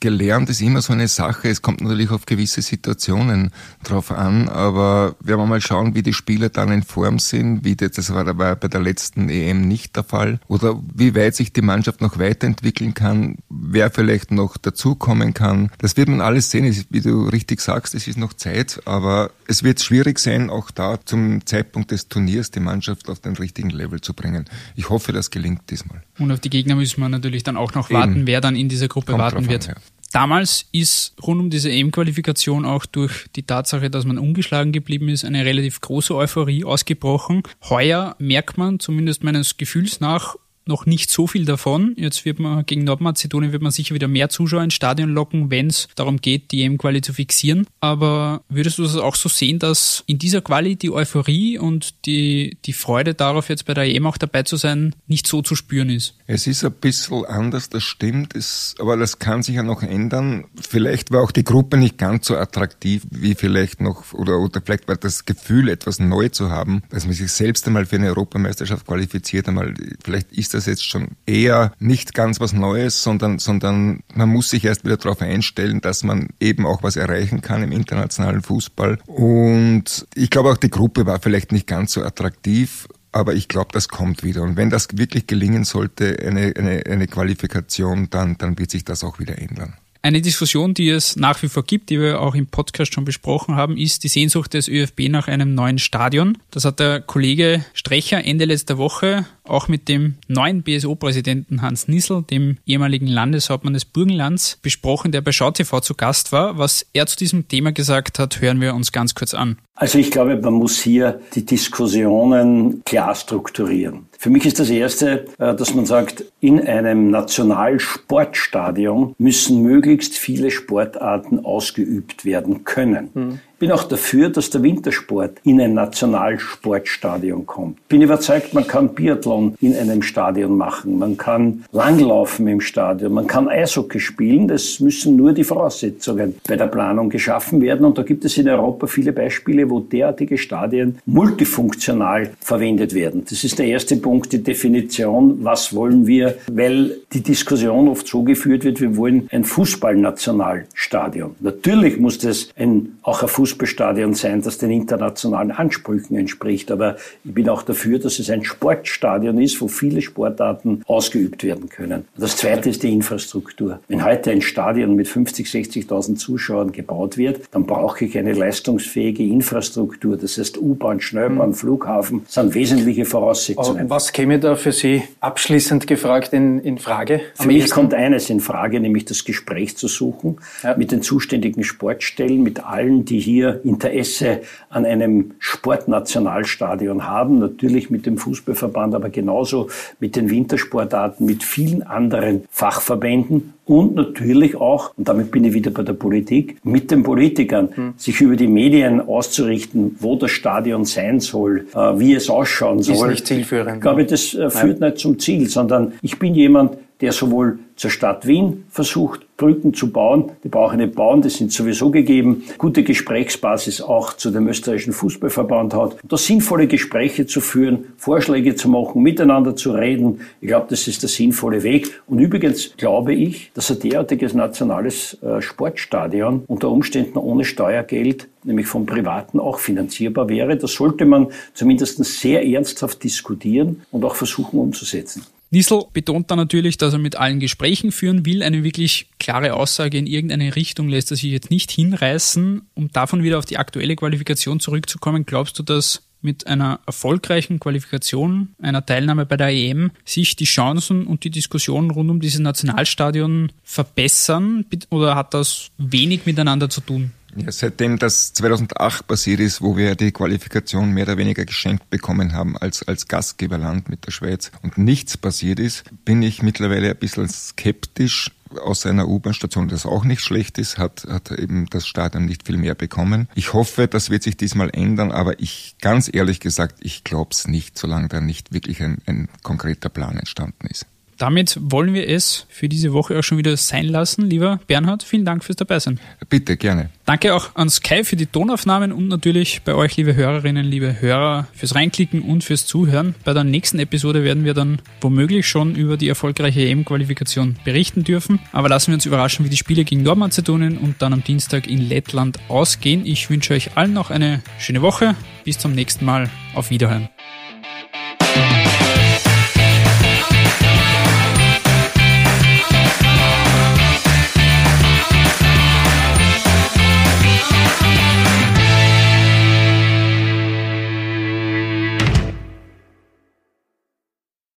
gelernt 0.00 0.48
ist 0.50 0.60
immer 0.60 0.82
so 0.82 0.92
eine 0.92 1.08
Sache. 1.08 1.48
Es 1.48 1.62
kommt 1.62 1.80
natürlich 1.80 2.10
auf 2.10 2.26
gewisse 2.26 2.62
Situationen 2.62 3.50
drauf 3.84 4.10
an, 4.10 4.48
aber 4.48 5.16
werden 5.20 5.40
wir 5.40 5.46
mal 5.46 5.60
schauen, 5.60 5.94
wie 5.94 6.02
die 6.02 6.12
Spieler 6.12 6.48
dann 6.48 6.72
in 6.72 6.82
Form 6.82 7.18
sind, 7.18 7.64
wie 7.64 7.76
das, 7.76 7.92
das 7.92 8.12
war 8.12 8.38
war 8.38 8.56
bei 8.56 8.68
der 8.68 8.80
letzten 8.80 9.28
EM 9.28 9.66
nicht 9.66 9.96
der 9.96 10.04
Fall. 10.04 10.40
Oder 10.48 10.80
wie 10.94 11.14
weit 11.14 11.34
sich 11.34 11.52
die 11.52 11.62
Mannschaft 11.62 12.00
noch 12.00 12.18
weiterentwickeln 12.18 12.94
kann, 12.94 13.36
wer 13.48 13.90
vielleicht 13.90 14.30
noch 14.30 14.56
dazukommen 14.56 15.34
kann. 15.34 15.70
Das 15.78 15.96
wird 15.96 16.08
man 16.08 16.20
alles 16.20 16.50
sehen. 16.50 16.68
Wie 16.90 17.00
du 17.00 17.28
richtig 17.28 17.60
sagst, 17.60 17.94
es 17.94 18.06
ist 18.06 18.18
noch 18.18 18.32
Zeit, 18.32 18.80
aber 18.84 19.30
es 19.46 19.62
wird 19.62 19.80
schwierig 19.80 20.18
sein, 20.18 20.50
auch 20.50 20.70
da 20.70 20.98
zum 21.04 21.44
Zeitpunkt 21.46 21.90
des 21.90 22.08
Turniers 22.08 22.50
die 22.50 22.60
Mannschaft 22.60 23.08
auf 23.08 23.20
den 23.20 23.36
richtigen 23.36 23.70
Level 23.70 24.00
zu 24.00 24.14
bringen. 24.14 24.37
Ich 24.76 24.90
hoffe, 24.90 25.12
das 25.12 25.30
gelingt 25.30 25.70
diesmal. 25.70 26.02
Und 26.18 26.30
auf 26.32 26.40
die 26.40 26.50
Gegner 26.50 26.74
müssen 26.74 27.00
wir 27.00 27.08
natürlich 27.08 27.42
dann 27.42 27.56
auch 27.56 27.74
noch 27.74 27.90
warten, 27.90 28.16
Eben. 28.16 28.26
wer 28.26 28.40
dann 28.40 28.56
in 28.56 28.68
dieser 28.68 28.88
Gruppe 28.88 29.12
Kommt 29.12 29.22
warten 29.22 29.48
wird. 29.48 29.68
An, 29.68 29.74
ja. 29.76 29.82
Damals 30.12 30.66
ist 30.72 31.14
rund 31.22 31.40
um 31.40 31.50
diese 31.50 31.70
EM-Qualifikation 31.70 32.64
auch 32.64 32.86
durch 32.86 33.26
die 33.36 33.42
Tatsache, 33.42 33.90
dass 33.90 34.06
man 34.06 34.18
ungeschlagen 34.18 34.72
geblieben 34.72 35.08
ist, 35.10 35.24
eine 35.24 35.44
relativ 35.44 35.80
große 35.82 36.14
Euphorie 36.14 36.64
ausgebrochen. 36.64 37.42
Heuer 37.68 38.16
merkt 38.18 38.56
man, 38.56 38.80
zumindest 38.80 39.22
meines 39.22 39.58
Gefühls 39.58 40.00
nach, 40.00 40.36
noch 40.68 40.86
nicht 40.86 41.10
so 41.10 41.26
viel 41.26 41.44
davon. 41.44 41.94
Jetzt 41.96 42.24
wird 42.24 42.38
man 42.38 42.64
gegen 42.66 42.84
Nordmazedonien 42.84 43.52
wird 43.52 43.62
man 43.62 43.72
sicher 43.72 43.94
wieder 43.94 44.08
mehr 44.08 44.28
Zuschauer 44.28 44.62
ins 44.62 44.74
Stadion 44.74 45.10
locken, 45.10 45.50
wenn 45.50 45.68
es 45.68 45.88
darum 45.96 46.20
geht, 46.20 46.52
die 46.52 46.62
EM-Quali 46.62 47.00
zu 47.00 47.12
fixieren. 47.12 47.66
Aber 47.80 48.42
würdest 48.48 48.78
du 48.78 48.82
das 48.82 48.96
auch 48.96 49.14
so 49.14 49.28
sehen, 49.28 49.58
dass 49.58 50.04
in 50.06 50.18
dieser 50.18 50.40
Quali 50.40 50.76
die 50.76 50.90
Euphorie 50.90 51.58
und 51.58 52.06
die, 52.06 52.58
die 52.64 52.72
Freude 52.72 53.14
darauf, 53.14 53.48
jetzt 53.48 53.66
bei 53.66 53.74
der 53.74 53.84
EM 53.84 54.06
auch 54.06 54.18
dabei 54.18 54.42
zu 54.42 54.56
sein, 54.56 54.94
nicht 55.06 55.26
so 55.26 55.42
zu 55.42 55.54
spüren 55.54 55.90
ist? 55.90 56.14
Es 56.26 56.46
ist 56.46 56.64
ein 56.64 56.72
bisschen 56.72 57.24
anders, 57.24 57.70
das 57.70 57.82
stimmt, 57.82 58.36
es, 58.36 58.74
aber 58.78 58.96
das 58.96 59.18
kann 59.18 59.42
sich 59.42 59.56
ja 59.56 59.62
noch 59.62 59.82
ändern. 59.82 60.44
Vielleicht 60.60 61.10
war 61.10 61.22
auch 61.22 61.32
die 61.32 61.44
Gruppe 61.44 61.76
nicht 61.76 61.98
ganz 61.98 62.26
so 62.26 62.36
attraktiv 62.36 63.02
wie 63.10 63.34
vielleicht 63.34 63.80
noch, 63.80 64.12
oder, 64.12 64.38
oder 64.38 64.60
vielleicht 64.64 64.88
war 64.88 64.96
das 64.96 65.24
Gefühl, 65.24 65.68
etwas 65.68 65.98
neu 65.98 66.28
zu 66.28 66.50
haben, 66.50 66.82
dass 66.90 67.06
man 67.06 67.14
sich 67.14 67.32
selbst 67.32 67.66
einmal 67.66 67.86
für 67.86 67.96
eine 67.96 68.08
Europameisterschaft 68.08 68.86
qualifiziert, 68.86 69.48
einmal, 69.48 69.74
vielleicht 70.04 70.32
ist 70.32 70.54
das 70.54 70.57
jetzt 70.66 70.88
schon 70.88 71.08
eher 71.26 71.72
nicht 71.78 72.14
ganz 72.14 72.40
was 72.40 72.52
Neues, 72.52 73.02
sondern, 73.02 73.38
sondern 73.38 74.00
man 74.14 74.28
muss 74.28 74.50
sich 74.50 74.64
erst 74.64 74.84
wieder 74.84 74.96
darauf 74.96 75.20
einstellen, 75.22 75.80
dass 75.80 76.02
man 76.02 76.28
eben 76.40 76.66
auch 76.66 76.82
was 76.82 76.96
erreichen 76.96 77.40
kann 77.40 77.62
im 77.62 77.72
internationalen 77.72 78.42
Fußball. 78.42 78.98
Und 79.06 80.06
ich 80.14 80.30
glaube 80.30 80.50
auch 80.50 80.56
die 80.56 80.70
Gruppe 80.70 81.06
war 81.06 81.20
vielleicht 81.20 81.52
nicht 81.52 81.66
ganz 81.66 81.92
so 81.92 82.02
attraktiv 82.02 82.88
aber 83.10 83.34
ich 83.34 83.48
glaube, 83.48 83.70
das 83.72 83.88
kommt 83.88 84.22
wieder. 84.22 84.42
Und 84.42 84.56
wenn 84.56 84.70
das 84.70 84.86
wirklich 84.92 85.26
gelingen 85.26 85.64
sollte, 85.64 86.16
eine, 86.20 86.52
eine, 86.56 86.84
eine 86.86 87.06
Qualifikation, 87.06 88.08
dann, 88.10 88.36
dann 88.38 88.58
wird 88.58 88.70
sich 88.70 88.84
das 88.84 89.02
auch 89.02 89.18
wieder 89.18 89.38
ändern. 89.38 89.74
Eine 90.00 90.22
Diskussion, 90.22 90.74
die 90.74 90.90
es 90.90 91.16
nach 91.16 91.42
wie 91.42 91.48
vor 91.48 91.64
gibt, 91.64 91.90
die 91.90 92.00
wir 92.00 92.20
auch 92.20 92.36
im 92.36 92.46
Podcast 92.46 92.94
schon 92.94 93.04
besprochen 93.04 93.56
haben, 93.56 93.76
ist 93.76 94.04
die 94.04 94.08
Sehnsucht 94.08 94.54
des 94.54 94.68
ÖFB 94.68 95.08
nach 95.08 95.26
einem 95.26 95.54
neuen 95.54 95.78
Stadion. 95.78 96.38
Das 96.52 96.64
hat 96.64 96.78
der 96.78 97.00
Kollege 97.00 97.64
Strecher 97.74 98.24
Ende 98.24 98.44
letzter 98.44 98.78
Woche 98.78 99.26
auch 99.48 99.68
mit 99.68 99.88
dem 99.88 100.14
neuen 100.26 100.62
BSO-Präsidenten 100.62 101.62
Hans 101.62 101.88
Nissel, 101.88 102.22
dem 102.22 102.58
ehemaligen 102.66 103.06
Landeshauptmann 103.06 103.74
des 103.74 103.84
Burgenlands, 103.84 104.58
besprochen, 104.62 105.12
der 105.12 105.20
bei 105.20 105.32
SchauTV 105.32 105.80
zu 105.80 105.94
Gast 105.94 106.32
war. 106.32 106.58
Was 106.58 106.86
er 106.92 107.06
zu 107.06 107.16
diesem 107.16 107.48
Thema 107.48 107.72
gesagt 107.72 108.18
hat, 108.18 108.40
hören 108.40 108.60
wir 108.60 108.74
uns 108.74 108.92
ganz 108.92 109.14
kurz 109.14 109.34
an. 109.34 109.58
Also 109.74 109.98
ich 109.98 110.10
glaube, 110.10 110.36
man 110.36 110.54
muss 110.54 110.80
hier 110.80 111.20
die 111.34 111.46
Diskussionen 111.46 112.82
klar 112.84 113.14
strukturieren. 113.14 114.06
Für 114.18 114.30
mich 114.30 114.44
ist 114.44 114.58
das 114.58 114.70
Erste, 114.70 115.26
äh, 115.38 115.54
dass 115.54 115.72
man 115.72 115.86
sagt, 115.86 116.24
in 116.40 116.60
einem 116.60 117.10
Nationalsportstadion 117.10 119.14
müssen 119.18 119.62
möglichst 119.62 120.16
viele 120.16 120.50
Sportarten 120.50 121.44
ausgeübt 121.44 122.24
werden 122.24 122.64
können. 122.64 123.10
Mhm 123.14 123.40
bin 123.58 123.72
auch 123.72 123.84
dafür, 123.84 124.30
dass 124.30 124.50
der 124.50 124.62
Wintersport 124.62 125.38
in 125.44 125.60
ein 125.60 125.74
Nationalsportstadion 125.74 127.46
kommt. 127.46 127.88
Bin 127.88 128.02
überzeugt, 128.02 128.54
man 128.54 128.66
kann 128.66 128.94
Biathlon 128.94 129.54
in 129.60 129.74
einem 129.76 130.02
Stadion 130.02 130.56
machen, 130.56 130.98
man 130.98 131.16
kann 131.16 131.64
Langlaufen 131.72 132.46
im 132.46 132.60
Stadion, 132.60 133.12
man 133.12 133.26
kann 133.26 133.48
Eishockey 133.48 133.98
spielen. 133.98 134.48
Das 134.48 134.80
müssen 134.80 135.16
nur 135.16 135.32
die 135.32 135.44
Voraussetzungen 135.44 136.36
bei 136.46 136.56
der 136.56 136.66
Planung 136.66 137.10
geschaffen 137.10 137.60
werden. 137.60 137.84
Und 137.84 137.98
da 137.98 138.02
gibt 138.02 138.24
es 138.24 138.38
in 138.38 138.48
Europa 138.48 138.86
viele 138.86 139.12
Beispiele, 139.12 139.68
wo 139.68 139.80
derartige 139.80 140.38
Stadien 140.38 140.98
multifunktional 141.06 142.30
verwendet 142.40 142.94
werden. 142.94 143.24
Das 143.28 143.42
ist 143.42 143.58
der 143.58 143.66
erste 143.66 143.96
Punkt, 143.96 144.32
die 144.32 144.42
Definition, 144.42 145.38
was 145.42 145.74
wollen 145.74 146.06
wir, 146.06 146.36
weil 146.50 146.96
die 147.12 147.22
Diskussion 147.22 147.88
oft 147.88 148.06
so 148.06 148.22
geführt 148.22 148.64
wird, 148.64 148.80
wir 148.80 148.96
wollen 148.96 149.28
ein 149.32 149.44
Fußballnationalstadion. 149.44 151.34
Natürlich 151.40 151.98
muss 151.98 152.18
das 152.18 152.50
ein, 152.56 152.98
auch 153.02 153.22
ein 153.22 153.28
Fußball 153.28 153.47
Fußballstadion 153.48 154.14
sein, 154.14 154.42
das 154.42 154.58
den 154.58 154.70
internationalen 154.70 155.50
Ansprüchen 155.50 156.16
entspricht. 156.16 156.70
Aber 156.70 156.96
ich 157.24 157.32
bin 157.32 157.48
auch 157.48 157.62
dafür, 157.62 157.98
dass 157.98 158.18
es 158.18 158.28
ein 158.28 158.44
Sportstadion 158.44 159.40
ist, 159.40 159.60
wo 159.60 159.68
viele 159.68 160.02
Sportarten 160.02 160.82
ausgeübt 160.86 161.44
werden 161.44 161.68
können. 161.68 162.04
Das 162.16 162.36
zweite 162.36 162.68
ist 162.68 162.82
die 162.82 162.92
Infrastruktur. 162.92 163.80
Wenn 163.88 164.04
heute 164.04 164.30
ein 164.30 164.42
Stadion 164.42 164.94
mit 164.96 165.08
50, 165.08 165.46
60.000 165.46 166.16
Zuschauern 166.16 166.72
gebaut 166.72 167.16
wird, 167.16 167.40
dann 167.52 167.64
brauche 167.64 168.04
ich 168.04 168.18
eine 168.18 168.34
leistungsfähige 168.34 169.22
Infrastruktur. 169.22 170.16
Das 170.16 170.36
heißt 170.36 170.58
U-Bahn, 170.58 171.00
Schnellbahn, 171.00 171.50
mhm. 171.50 171.54
Flughafen 171.54 172.22
sind 172.28 172.54
wesentliche 172.54 173.06
Voraussetzungen. 173.06 173.80
Aber 173.80 173.90
was 173.90 174.12
käme 174.12 174.38
da 174.38 174.56
für 174.56 174.72
Sie 174.72 175.02
abschließend 175.20 175.86
gefragt 175.86 176.32
in, 176.32 176.58
in 176.58 176.78
Frage? 176.78 177.20
Für 177.34 177.46
mich 177.46 177.70
kommt 177.70 177.94
eines 177.94 178.28
in 178.28 178.40
Frage, 178.40 178.80
nämlich 178.80 179.06
das 179.06 179.24
Gespräch 179.24 179.76
zu 179.76 179.88
suchen 179.88 180.36
ja. 180.62 180.76
mit 180.76 180.92
den 180.92 181.02
zuständigen 181.02 181.64
Sportstellen, 181.64 182.42
mit 182.42 182.64
allen, 182.64 183.04
die 183.04 183.20
hier 183.20 183.37
hier 183.38 183.60
Interesse 183.64 184.40
an 184.68 184.84
einem 184.84 185.32
Sportnationalstadion 185.38 187.06
haben, 187.06 187.38
natürlich 187.38 187.88
mit 187.88 188.04
dem 188.04 188.18
Fußballverband, 188.18 188.94
aber 188.94 189.10
genauso 189.10 189.68
mit 190.00 190.16
den 190.16 190.28
Wintersportarten, 190.28 191.24
mit 191.24 191.44
vielen 191.44 191.82
anderen 191.82 192.44
Fachverbänden 192.50 193.54
und 193.64 193.94
natürlich 193.94 194.56
auch, 194.56 194.92
und 194.96 195.08
damit 195.08 195.30
bin 195.30 195.44
ich 195.44 195.52
wieder 195.52 195.70
bei 195.70 195.82
der 195.82 195.92
Politik, 195.92 196.56
mit 196.64 196.90
den 196.90 197.02
Politikern, 197.02 197.68
hm. 197.72 197.94
sich 197.96 198.20
über 198.20 198.34
die 198.34 198.48
Medien 198.48 199.00
auszurichten, 199.00 199.96
wo 200.00 200.16
das 200.16 200.30
Stadion 200.30 200.84
sein 200.84 201.20
soll, 201.20 201.66
äh, 201.74 201.78
wie 201.98 202.14
es 202.14 202.28
ausschauen 202.30 202.82
soll. 202.82 203.08
Ist 203.08 203.10
nicht 203.10 203.26
zielführend. 203.26 203.76
Ich 203.76 203.80
glaube, 203.82 204.04
das 204.04 204.34
äh, 204.34 204.50
führt 204.50 204.80
Nein. 204.80 204.90
nicht 204.90 205.00
zum 205.00 205.18
Ziel, 205.18 205.48
sondern 205.48 205.92
ich 206.02 206.18
bin 206.18 206.34
jemand, 206.34 206.78
der 207.00 207.12
sowohl 207.12 207.58
zur 207.76 207.90
Stadt 207.90 208.26
Wien 208.26 208.64
versucht, 208.70 209.24
Brücken 209.36 209.72
zu 209.72 209.92
bauen. 209.92 210.32
Die 210.42 210.48
brauchen 210.48 210.78
nicht 210.78 210.96
bauen, 210.96 211.22
die 211.22 211.30
sind 211.30 211.52
sowieso 211.52 211.90
gegeben. 211.90 212.42
Gute 212.58 212.82
Gesprächsbasis 212.82 213.80
auch 213.80 214.14
zu 214.14 214.30
dem 214.30 214.48
österreichischen 214.48 214.92
Fußballverband 214.92 215.74
hat. 215.74 215.96
Da 216.02 216.16
sinnvolle 216.16 216.66
Gespräche 216.66 217.26
zu 217.26 217.40
führen, 217.40 217.92
Vorschläge 217.96 218.56
zu 218.56 218.68
machen, 218.68 219.00
miteinander 219.02 219.54
zu 219.54 219.70
reden. 219.70 220.22
Ich 220.40 220.48
glaube, 220.48 220.66
das 220.68 220.88
ist 220.88 221.02
der 221.02 221.08
sinnvolle 221.08 221.62
Weg. 221.62 222.00
Und 222.08 222.18
übrigens 222.18 222.76
glaube 222.76 223.14
ich, 223.14 223.52
dass 223.54 223.70
ein 223.70 223.78
derartiges 223.78 224.34
nationales 224.34 225.16
äh, 225.22 225.40
Sportstadion 225.40 226.42
unter 226.48 226.68
Umständen 226.68 227.16
ohne 227.18 227.44
Steuergeld 227.44 228.28
nämlich 228.42 228.66
vom 228.66 228.86
Privaten 228.86 229.38
auch 229.38 229.58
finanzierbar 229.58 230.28
wäre. 230.28 230.56
Das 230.56 230.72
sollte 230.72 231.04
man 231.04 231.28
zumindest 231.54 232.02
sehr 232.04 232.44
ernsthaft 232.44 233.04
diskutieren 233.04 233.82
und 233.92 234.04
auch 234.04 234.16
versuchen 234.16 234.58
umzusetzen. 234.58 235.22
Nissel 235.50 235.84
betont 235.92 236.30
dann 236.30 236.38
natürlich, 236.38 236.76
dass 236.76 236.92
er 236.92 236.98
mit 236.98 237.16
allen 237.16 237.40
Gesprächen 237.40 237.90
führen 237.90 238.26
will. 238.26 238.42
Eine 238.42 238.64
wirklich 238.64 239.06
klare 239.18 239.54
Aussage 239.54 239.96
in 239.96 240.06
irgendeine 240.06 240.56
Richtung 240.56 240.88
lässt 240.88 241.10
er 241.10 241.16
sich 241.16 241.30
jetzt 241.30 241.50
nicht 241.50 241.70
hinreißen. 241.70 242.62
Um 242.74 242.92
davon 242.92 243.22
wieder 243.22 243.38
auf 243.38 243.46
die 243.46 243.56
aktuelle 243.56 243.96
Qualifikation 243.96 244.60
zurückzukommen, 244.60 245.24
glaubst 245.24 245.58
du, 245.58 245.62
dass 245.62 246.02
mit 246.20 246.46
einer 246.46 246.80
erfolgreichen 246.86 247.60
Qualifikation, 247.60 248.54
einer 248.60 248.84
Teilnahme 248.84 249.24
bei 249.24 249.36
der 249.36 249.48
EM, 249.48 249.92
sich 250.04 250.36
die 250.36 250.44
Chancen 250.44 251.06
und 251.06 251.24
die 251.24 251.30
Diskussion 251.30 251.90
rund 251.90 252.10
um 252.10 252.20
dieses 252.20 252.40
Nationalstadion 252.40 253.52
verbessern 253.62 254.64
oder 254.90 255.14
hat 255.14 255.32
das 255.34 255.70
wenig 255.78 256.26
miteinander 256.26 256.68
zu 256.68 256.80
tun? 256.80 257.12
Ja, 257.36 257.52
seitdem 257.52 257.98
das 257.98 258.32
2008 258.32 259.06
passiert 259.06 259.40
ist, 259.40 259.60
wo 259.60 259.76
wir 259.76 259.94
die 259.94 260.12
Qualifikation 260.12 260.92
mehr 260.92 261.04
oder 261.04 261.18
weniger 261.18 261.44
geschenkt 261.44 261.88
bekommen 261.90 262.32
haben 262.32 262.56
als, 262.56 262.82
als 262.86 263.06
Gastgeberland 263.06 263.88
mit 263.88 264.06
der 264.06 264.12
Schweiz 264.12 264.50
und 264.62 264.78
nichts 264.78 265.16
passiert 265.16 265.60
ist, 265.60 265.84
bin 266.04 266.22
ich 266.22 266.42
mittlerweile 266.42 266.90
ein 266.90 266.96
bisschen 266.96 267.28
skeptisch, 267.28 268.30
aus 268.56 268.86
einer 268.86 269.08
U-Bahn-Station, 269.08 269.68
das 269.68 269.86
auch 269.86 270.04
nicht 270.04 270.20
schlecht 270.20 270.58
ist, 270.58 270.78
hat, 270.78 271.04
hat 271.08 271.30
eben 271.32 271.66
das 271.66 271.86
Stadion 271.86 272.24
nicht 272.24 272.46
viel 272.46 272.56
mehr 272.56 272.74
bekommen. 272.74 273.28
Ich 273.34 273.52
hoffe, 273.52 273.88
das 273.88 274.10
wird 274.10 274.22
sich 274.22 274.36
diesmal 274.36 274.70
ändern, 274.70 275.12
aber 275.12 275.40
ich, 275.40 275.76
ganz 275.80 276.10
ehrlich 276.12 276.40
gesagt, 276.40 276.76
ich 276.80 277.04
glaube 277.04 277.30
es 277.32 277.46
nicht, 277.46 277.78
solange 277.78 278.08
da 278.08 278.20
nicht 278.20 278.52
wirklich 278.52 278.82
ein, 278.82 278.98
ein 279.06 279.28
konkreter 279.42 279.88
Plan 279.88 280.16
entstanden 280.16 280.66
ist. 280.66 280.86
Damit 281.18 281.58
wollen 281.60 281.94
wir 281.94 282.08
es 282.08 282.46
für 282.48 282.68
diese 282.68 282.92
Woche 282.92 283.18
auch 283.18 283.22
schon 283.22 283.38
wieder 283.38 283.56
sein 283.56 283.86
lassen. 283.86 284.30
Lieber 284.30 284.60
Bernhard, 284.68 285.02
vielen 285.02 285.24
Dank 285.24 285.44
fürs 285.44 285.56
Dabeisein. 285.56 285.98
Bitte, 286.28 286.56
gerne. 286.56 286.90
Danke 287.06 287.34
auch 287.34 287.56
an 287.56 287.68
Sky 287.68 288.04
für 288.04 288.14
die 288.14 288.26
Tonaufnahmen 288.26 288.92
und 288.92 289.08
natürlich 289.08 289.62
bei 289.64 289.74
euch, 289.74 289.96
liebe 289.96 290.14
Hörerinnen, 290.14 290.64
liebe 290.64 291.00
Hörer, 291.00 291.48
fürs 291.54 291.74
Reinklicken 291.74 292.22
und 292.22 292.44
fürs 292.44 292.66
Zuhören. 292.66 293.16
Bei 293.24 293.32
der 293.32 293.42
nächsten 293.42 293.80
Episode 293.80 294.22
werden 294.22 294.44
wir 294.44 294.54
dann 294.54 294.80
womöglich 295.00 295.48
schon 295.48 295.74
über 295.74 295.96
die 295.96 296.08
erfolgreiche 296.08 296.60
EM-Qualifikation 296.60 297.56
berichten 297.64 298.04
dürfen. 298.04 298.38
Aber 298.52 298.68
lassen 298.68 298.88
wir 298.88 298.94
uns 298.94 299.06
überraschen, 299.06 299.44
wie 299.44 299.50
die 299.50 299.56
Spiele 299.56 299.84
gegen 299.84 300.04
Nordmazedonien 300.04 300.78
und 300.78 301.02
dann 301.02 301.12
am 301.12 301.24
Dienstag 301.24 301.66
in 301.66 301.88
Lettland 301.88 302.38
ausgehen. 302.48 303.04
Ich 303.04 303.28
wünsche 303.28 303.54
euch 303.54 303.76
allen 303.76 303.92
noch 303.92 304.10
eine 304.10 304.40
schöne 304.60 304.82
Woche. 304.82 305.16
Bis 305.44 305.58
zum 305.58 305.72
nächsten 305.72 306.04
Mal. 306.04 306.30
Auf 306.54 306.70
Wiederhören. 306.70 307.08